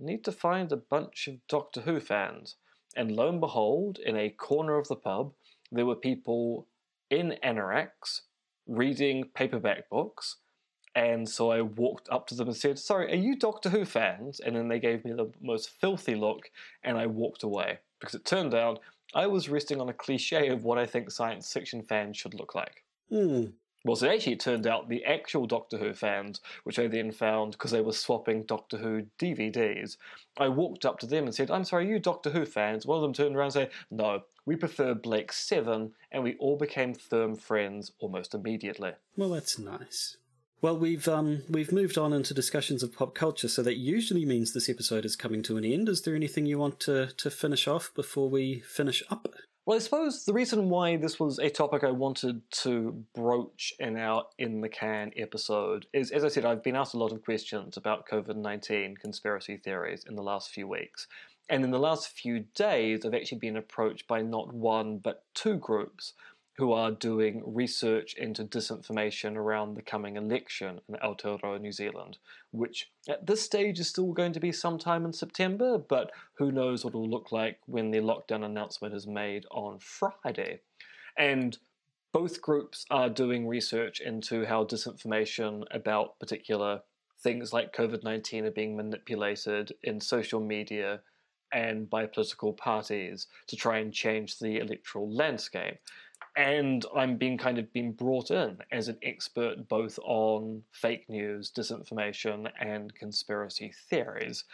I 0.00 0.04
need 0.04 0.24
to 0.24 0.32
find 0.32 0.72
a 0.72 0.76
bunch 0.76 1.28
of 1.28 1.46
Doctor 1.48 1.82
Who 1.82 2.00
fans. 2.00 2.56
And 2.96 3.12
lo 3.12 3.28
and 3.28 3.40
behold, 3.40 3.98
in 3.98 4.16
a 4.16 4.30
corner 4.30 4.78
of 4.78 4.88
the 4.88 4.96
pub, 4.96 5.34
there 5.70 5.84
were 5.84 5.96
people 5.96 6.66
in 7.10 7.36
anoraks 7.44 8.22
reading 8.66 9.24
paperback 9.34 9.90
books. 9.90 10.36
And 10.96 11.28
so 11.28 11.50
I 11.50 11.60
walked 11.60 12.08
up 12.08 12.26
to 12.28 12.34
them 12.34 12.48
and 12.48 12.56
said, 12.56 12.78
Sorry, 12.78 13.12
are 13.12 13.16
you 13.16 13.36
Doctor 13.36 13.68
Who 13.68 13.84
fans? 13.84 14.40
And 14.40 14.56
then 14.56 14.68
they 14.68 14.80
gave 14.80 15.04
me 15.04 15.12
the 15.12 15.30
most 15.42 15.68
filthy 15.68 16.14
look, 16.14 16.50
and 16.82 16.96
I 16.96 17.06
walked 17.06 17.42
away. 17.42 17.80
Because 18.00 18.14
it 18.14 18.24
turned 18.24 18.54
out 18.54 18.80
I 19.14 19.26
was 19.26 19.50
resting 19.50 19.78
on 19.78 19.90
a 19.90 19.94
cliche 19.94 20.48
of 20.48 20.64
what 20.64 20.78
I 20.78 20.86
think 20.86 21.10
science 21.10 21.52
fiction 21.52 21.82
fans 21.82 22.16
should 22.16 22.32
look 22.32 22.54
like. 22.54 22.82
Hmm. 23.10 23.44
Well, 23.84 23.94
so 23.94 24.08
actually, 24.08 24.32
it 24.32 24.40
turned 24.40 24.66
out 24.66 24.88
the 24.88 25.04
actual 25.04 25.46
Doctor 25.46 25.76
Who 25.76 25.92
fans, 25.92 26.40
which 26.64 26.78
I 26.78 26.88
then 26.88 27.12
found 27.12 27.52
because 27.52 27.70
they 27.70 27.82
were 27.82 27.92
swapping 27.92 28.42
Doctor 28.44 28.78
Who 28.78 29.04
DVDs, 29.18 29.98
I 30.38 30.48
walked 30.48 30.86
up 30.86 30.98
to 31.00 31.06
them 31.06 31.24
and 31.24 31.34
said, 31.34 31.50
I'm 31.50 31.64
sorry, 31.64 31.84
are 31.84 31.90
you 31.90 31.98
Doctor 31.98 32.30
Who 32.30 32.46
fans? 32.46 32.86
One 32.86 32.96
of 32.96 33.02
them 33.02 33.12
turned 33.12 33.36
around 33.36 33.48
and 33.48 33.52
said, 33.52 33.70
No, 33.90 34.22
we 34.46 34.56
prefer 34.56 34.94
Blake 34.94 35.30
7, 35.30 35.92
and 36.10 36.24
we 36.24 36.36
all 36.38 36.56
became 36.56 36.94
firm 36.94 37.36
friends 37.36 37.92
almost 38.00 38.34
immediately. 38.34 38.92
Well, 39.14 39.28
that's 39.28 39.58
nice. 39.58 40.16
Well, 40.62 40.78
we've 40.78 41.06
um 41.06 41.42
we've 41.48 41.72
moved 41.72 41.98
on 41.98 42.12
into 42.12 42.32
discussions 42.32 42.82
of 42.82 42.94
pop 42.94 43.14
culture, 43.14 43.48
so 43.48 43.62
that 43.62 43.76
usually 43.76 44.24
means 44.24 44.52
this 44.52 44.68
episode 44.68 45.04
is 45.04 45.14
coming 45.14 45.42
to 45.42 45.56
an 45.56 45.64
end. 45.64 45.88
Is 45.88 46.02
there 46.02 46.14
anything 46.14 46.46
you 46.46 46.58
want 46.58 46.80
to 46.80 47.08
to 47.08 47.30
finish 47.30 47.68
off 47.68 47.92
before 47.94 48.30
we 48.30 48.60
finish 48.60 49.02
up? 49.10 49.34
Well, 49.66 49.76
I 49.76 49.80
suppose 49.80 50.24
the 50.24 50.32
reason 50.32 50.70
why 50.70 50.96
this 50.96 51.18
was 51.18 51.40
a 51.40 51.50
topic 51.50 51.82
I 51.82 51.90
wanted 51.90 52.40
to 52.62 53.04
broach 53.14 53.74
in 53.80 53.96
our 53.96 54.24
In 54.38 54.60
the 54.60 54.68
Can 54.68 55.10
episode 55.16 55.86
is, 55.92 56.12
as 56.12 56.24
I 56.24 56.28
said, 56.28 56.44
I've 56.44 56.62
been 56.62 56.76
asked 56.76 56.94
a 56.94 56.98
lot 56.98 57.10
of 57.10 57.24
questions 57.24 57.76
about 57.76 58.08
COVID 58.08 58.36
19 58.36 58.96
conspiracy 58.96 59.56
theories 59.56 60.04
in 60.08 60.14
the 60.14 60.22
last 60.22 60.50
few 60.50 60.68
weeks. 60.68 61.08
And 61.48 61.64
in 61.64 61.70
the 61.70 61.80
last 61.80 62.08
few 62.08 62.44
days, 62.54 63.04
I've 63.04 63.14
actually 63.14 63.38
been 63.38 63.56
approached 63.56 64.06
by 64.06 64.22
not 64.22 64.54
one, 64.54 64.98
but 64.98 65.24
two 65.34 65.56
groups 65.56 66.12
who 66.56 66.72
are 66.72 66.90
doing 66.90 67.42
research 67.44 68.14
into 68.14 68.44
disinformation 68.44 69.36
around 69.36 69.74
the 69.74 69.82
coming 69.82 70.16
election 70.16 70.80
in 70.88 70.94
Aotearoa, 70.96 71.60
New 71.60 71.72
Zealand, 71.72 72.18
which 72.50 72.90
at 73.08 73.26
this 73.26 73.42
stage 73.42 73.78
is 73.78 73.88
still 73.88 74.12
going 74.12 74.32
to 74.32 74.40
be 74.40 74.52
sometime 74.52 75.04
in 75.04 75.12
September, 75.12 75.76
but 75.76 76.10
who 76.34 76.50
knows 76.50 76.84
what 76.84 76.92
it'll 76.92 77.08
look 77.08 77.30
like 77.30 77.58
when 77.66 77.90
the 77.90 77.98
lockdown 77.98 78.44
announcement 78.44 78.94
is 78.94 79.06
made 79.06 79.44
on 79.50 79.78
Friday. 79.78 80.60
And 81.18 81.58
both 82.12 82.40
groups 82.40 82.86
are 82.90 83.10
doing 83.10 83.46
research 83.46 84.00
into 84.00 84.46
how 84.46 84.64
disinformation 84.64 85.64
about 85.70 86.18
particular 86.18 86.80
things 87.20 87.52
like 87.52 87.74
COVID 87.74 88.02
19 88.02 88.46
are 88.46 88.50
being 88.50 88.76
manipulated 88.76 89.72
in 89.82 90.00
social 90.00 90.40
media 90.40 91.00
and 91.52 91.88
by 91.88 92.06
political 92.06 92.52
parties 92.52 93.26
to 93.46 93.56
try 93.56 93.78
and 93.78 93.92
change 93.92 94.38
the 94.38 94.58
electoral 94.58 95.10
landscape. 95.10 95.78
And 96.36 96.84
I'm 96.94 97.16
being 97.16 97.38
kind 97.38 97.56
of 97.56 97.72
being 97.72 97.92
brought 97.92 98.30
in 98.30 98.58
as 98.70 98.88
an 98.88 98.98
expert 99.02 99.68
both 99.68 99.98
on 100.04 100.64
fake 100.70 101.08
news, 101.08 101.50
disinformation, 101.50 102.50
and 102.60 102.94
conspiracy 102.94 103.72
theories. 103.88 104.44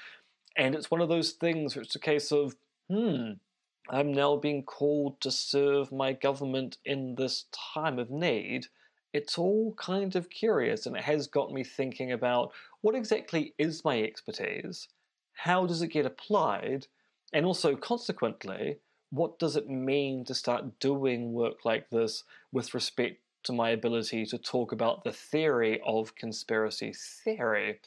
And 0.57 0.77
it's 0.77 0.93
one 0.93 1.01
of 1.01 1.09
those 1.09 1.33
things 1.33 1.75
where 1.75 1.83
it's 1.83 1.97
a 1.97 2.01
case 2.01 2.31
of, 2.31 2.55
hmm, 2.89 3.33
I'm 3.91 4.13
now 4.13 4.37
being 4.37 4.63
called 4.63 5.21
to 5.23 5.33
serve 5.33 5.91
my 5.91 6.13
government 6.13 6.79
in 6.85 7.17
this 7.17 7.47
time 7.53 7.99
of 7.99 8.11
need. 8.11 8.67
It's 9.13 9.37
all 9.37 9.75
kind 9.75 10.15
of 10.15 10.31
curious, 10.31 10.87
and 10.87 10.97
it 10.97 11.03
has 11.03 11.27
got 11.27 11.53
me 11.53 11.65
thinking 11.65 12.13
about 12.13 12.53
what 12.81 12.95
exactly 12.95 13.55
is 13.59 13.85
my 13.85 14.01
expertise? 14.01 14.87
How 15.33 15.67
does 15.67 15.83
it 15.83 15.89
get 15.89 16.07
applied? 16.07 16.87
And 17.33 17.45
also, 17.45 17.75
consequently, 17.75 18.79
what 19.13 19.39
does 19.39 19.57
it 19.57 19.69
mean 19.69 20.25
to 20.25 20.35
start 20.35 20.81
doing 20.81 21.35
work 21.35 21.65
like 21.65 21.91
this 21.91 22.25
with 22.51 22.73
respect 22.73 23.19
to 23.45 23.53
my 23.53 23.71
ability 23.71 24.25
to 24.25 24.39
talk 24.39 24.73
about 24.73 25.05
the 25.05 25.13
theory 25.13 25.81
of 25.87 26.17
conspiracy 26.17 26.95
theory 26.95 27.79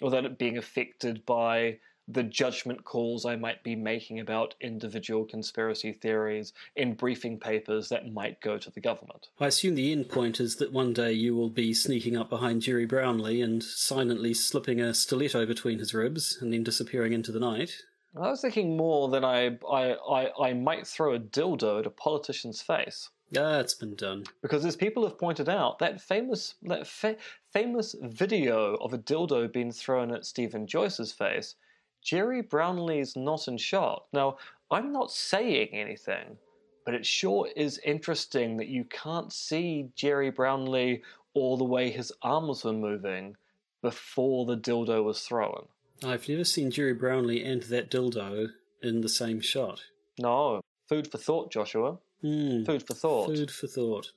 without 0.00 0.24
it 0.24 0.38
being 0.38 0.58
affected 0.58 1.24
by 1.24 1.78
the 2.08 2.24
judgment 2.24 2.82
calls 2.82 3.24
I 3.24 3.36
might 3.36 3.62
be 3.62 3.76
making 3.76 4.18
about 4.18 4.56
individual 4.60 5.24
conspiracy 5.24 5.92
theories 5.92 6.52
in 6.74 6.94
briefing 6.94 7.38
papers 7.38 7.88
that 7.90 8.12
might 8.12 8.40
go 8.40 8.58
to 8.58 8.70
the 8.70 8.80
government. 8.80 9.28
I 9.38 9.46
assume 9.46 9.76
the 9.76 9.92
end 9.92 10.08
point 10.08 10.40
is 10.40 10.56
that 10.56 10.72
one 10.72 10.92
day 10.92 11.12
you 11.12 11.36
will 11.36 11.48
be 11.48 11.72
sneaking 11.72 12.16
up 12.16 12.28
behind 12.28 12.62
Gerry 12.62 12.86
Brownlee 12.86 13.40
and 13.40 13.62
silently 13.62 14.34
slipping 14.34 14.80
a 14.80 14.94
stiletto 14.94 15.46
between 15.46 15.78
his 15.78 15.94
ribs 15.94 16.38
and 16.40 16.52
then 16.52 16.64
disappearing 16.64 17.12
into 17.12 17.30
the 17.30 17.40
night. 17.40 17.84
I 18.14 18.28
was 18.28 18.42
thinking 18.42 18.76
more 18.76 19.08
that 19.08 19.24
I, 19.24 19.58
I, 19.70 19.94
I, 19.94 20.48
I 20.48 20.52
might 20.52 20.86
throw 20.86 21.14
a 21.14 21.18
dildo 21.18 21.80
at 21.80 21.86
a 21.86 21.90
politician's 21.90 22.60
face. 22.60 23.08
Yeah, 23.30 23.60
it's 23.60 23.72
been 23.72 23.94
done. 23.94 24.24
Because 24.42 24.66
as 24.66 24.76
people 24.76 25.02
have 25.04 25.18
pointed 25.18 25.48
out, 25.48 25.78
that 25.78 26.02
famous 26.02 26.54
that 26.64 26.86
fa- 26.86 27.16
famous 27.50 27.94
video 28.02 28.74
of 28.74 28.92
a 28.92 28.98
dildo 28.98 29.50
being 29.50 29.72
thrown 29.72 30.12
at 30.12 30.26
Steven 30.26 30.66
Joyce's 30.66 31.12
face, 31.12 31.54
Gerry 32.02 32.42
Brownlee's 32.42 33.16
not 33.16 33.48
in 33.48 33.56
shot. 33.56 34.04
Now, 34.12 34.36
I'm 34.70 34.92
not 34.92 35.10
saying 35.10 35.68
anything, 35.72 36.36
but 36.84 36.94
it 36.94 37.06
sure 37.06 37.48
is 37.56 37.78
interesting 37.78 38.58
that 38.58 38.68
you 38.68 38.84
can't 38.84 39.32
see 39.32 39.88
Gerry 39.94 40.30
Brownlee 40.30 41.02
or 41.32 41.56
the 41.56 41.64
way 41.64 41.90
his 41.90 42.12
arms 42.20 42.64
were 42.64 42.74
moving 42.74 43.36
before 43.80 44.44
the 44.44 44.56
dildo 44.56 45.02
was 45.02 45.22
thrown. 45.22 45.66
I've 46.04 46.28
never 46.28 46.44
seen 46.44 46.70
Gerry 46.70 46.94
Brownlee 46.94 47.44
and 47.44 47.62
that 47.64 47.90
dildo 47.90 48.48
in 48.82 49.00
the 49.00 49.08
same 49.08 49.40
shot. 49.40 49.80
No, 50.18 50.60
food 50.88 51.10
for 51.10 51.18
thought, 51.18 51.52
Joshua. 51.52 51.98
Hmm. 52.20 52.64
Food 52.64 52.86
for 52.86 52.94
thought. 52.94 53.26
Food 53.28 53.50
for 53.50 53.66
thought. 53.66 54.12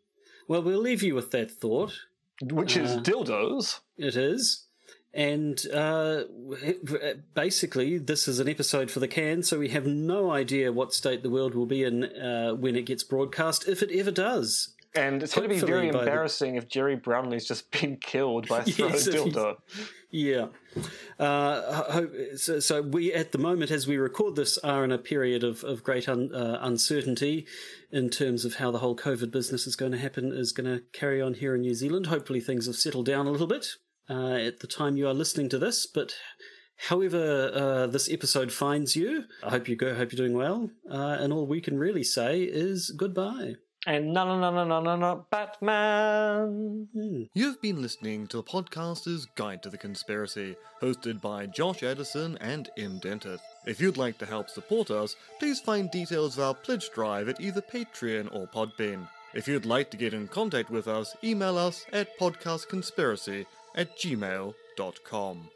Well, 0.47 0.61
we'll 0.61 0.79
leave 0.79 1.03
you 1.03 1.15
with 1.15 1.31
that 1.31 1.51
thought. 1.51 1.93
Which 2.41 2.75
is 2.75 2.91
Uh, 2.97 3.01
dildos. 3.01 3.79
It 3.97 4.15
is. 4.15 4.67
And 5.13 5.65
uh, 5.73 6.23
basically, 7.33 7.97
this 7.97 8.27
is 8.27 8.39
an 8.39 8.49
episode 8.49 8.91
for 8.91 8.99
the 8.99 9.07
can, 9.07 9.43
so 9.43 9.59
we 9.59 9.69
have 9.69 9.85
no 9.85 10.29
idea 10.31 10.73
what 10.73 10.93
state 10.93 11.23
the 11.23 11.29
world 11.29 11.55
will 11.55 11.65
be 11.65 11.83
in 11.83 12.03
uh, 12.03 12.51
when 12.53 12.75
it 12.75 12.85
gets 12.85 13.03
broadcast, 13.03 13.67
if 13.67 13.81
it 13.81 13.91
ever 13.91 14.11
does. 14.11 14.74
And 14.95 15.21
it's 15.21 15.35
going 15.35 15.49
to 15.49 15.53
be 15.55 15.59
very 15.59 15.87
by 15.87 15.93
the- 15.93 15.99
embarrassing 15.99 16.55
if 16.55 16.67
Gerry 16.67 16.95
Brownlee's 16.97 17.45
just 17.47 17.69
been 17.81 17.97
killed 17.97 18.47
by 18.47 18.59
a 18.61 18.65
Yes, 18.65 19.07
dildo. 19.07 19.55
Yeah. 20.11 20.47
Uh, 21.19 22.05
so, 22.37 22.59
so 22.59 22.81
we, 22.81 23.11
at 23.13 23.31
the 23.33 23.37
moment, 23.37 23.71
as 23.71 23.87
we 23.87 23.97
record 23.97 24.35
this, 24.35 24.57
are 24.59 24.83
in 24.85 24.91
a 24.91 24.97
period 24.97 25.43
of, 25.43 25.63
of 25.63 25.83
great 25.83 26.07
un, 26.07 26.33
uh, 26.33 26.59
uncertainty 26.61 27.45
in 27.91 28.09
terms 28.09 28.45
of 28.45 28.55
how 28.55 28.71
the 28.71 28.79
whole 28.79 28.95
COVID 28.95 29.31
business 29.31 29.67
is 29.67 29.75
going 29.75 29.91
to 29.91 29.97
happen, 29.97 30.31
is 30.31 30.51
going 30.53 30.73
to 30.73 30.83
carry 30.93 31.21
on 31.21 31.33
here 31.33 31.55
in 31.55 31.61
New 31.61 31.73
Zealand. 31.75 32.07
Hopefully, 32.07 32.39
things 32.39 32.65
have 32.67 32.75
settled 32.75 33.05
down 33.05 33.27
a 33.27 33.31
little 33.31 33.47
bit 33.47 33.67
uh, 34.09 34.33
at 34.35 34.59
the 34.59 34.67
time 34.67 34.95
you 34.95 35.07
are 35.07 35.13
listening 35.13 35.49
to 35.49 35.57
this. 35.59 35.85
But 35.85 36.13
however 36.77 37.51
uh, 37.53 37.87
this 37.87 38.09
episode 38.09 38.51
finds 38.53 38.95
you, 38.95 39.25
I 39.43 39.49
hope 39.49 39.67
you 39.67 39.75
go. 39.75 39.95
Hope 39.95 40.11
you're 40.13 40.25
doing 40.25 40.37
well. 40.37 40.69
Uh, 40.89 41.17
and 41.19 41.33
all 41.33 41.45
we 41.47 41.59
can 41.61 41.77
really 41.77 42.03
say 42.03 42.41
is 42.43 42.91
goodbye. 42.95 43.55
And 43.87 44.13
no, 44.13 44.25
no, 44.25 44.39
no, 44.39 44.49
no, 44.51 44.63
no, 44.63 44.81
no, 44.81 44.95
no, 44.95 45.25
Batman. 45.29 46.87
You've 47.33 47.61
been 47.61 47.83
listening 47.83 48.25
to 48.27 48.37
the 48.37 48.43
podcaster's 48.43 49.27
Guide 49.35 49.61
to 49.61 49.69
the 49.69 49.77
Conspiracy, 49.77 50.55
hosted 50.81 51.21
by 51.21 51.45
Josh 51.45 51.83
Addison 51.83 52.35
and 52.41 52.69
M. 52.77 52.99
Dentith. 52.99 53.41
If 53.67 53.79
you'd 53.79 53.97
like 53.97 54.17
to 54.17 54.25
help 54.25 54.49
support 54.49 54.89
us, 54.89 55.15
please 55.39 55.59
find 55.59 55.91
details 55.91 56.37
of 56.37 56.43
our 56.43 56.53
pledge 56.55 56.89
drive 56.91 57.29
at 57.29 57.39
either 57.39 57.61
Patreon 57.61 58.33
or 58.33 58.47
Podbean. 58.47 59.07
If 59.35 59.47
you'd 59.47 59.65
like 59.67 59.91
to 59.91 59.97
get 59.97 60.13
in 60.15 60.29
contact 60.29 60.71
with 60.71 60.87
us, 60.87 61.15
email 61.23 61.57
us 61.57 61.85
at 61.93 62.17
podcastconspiracy 62.17 63.45
at 63.75 63.95
gmail.com. 63.97 65.49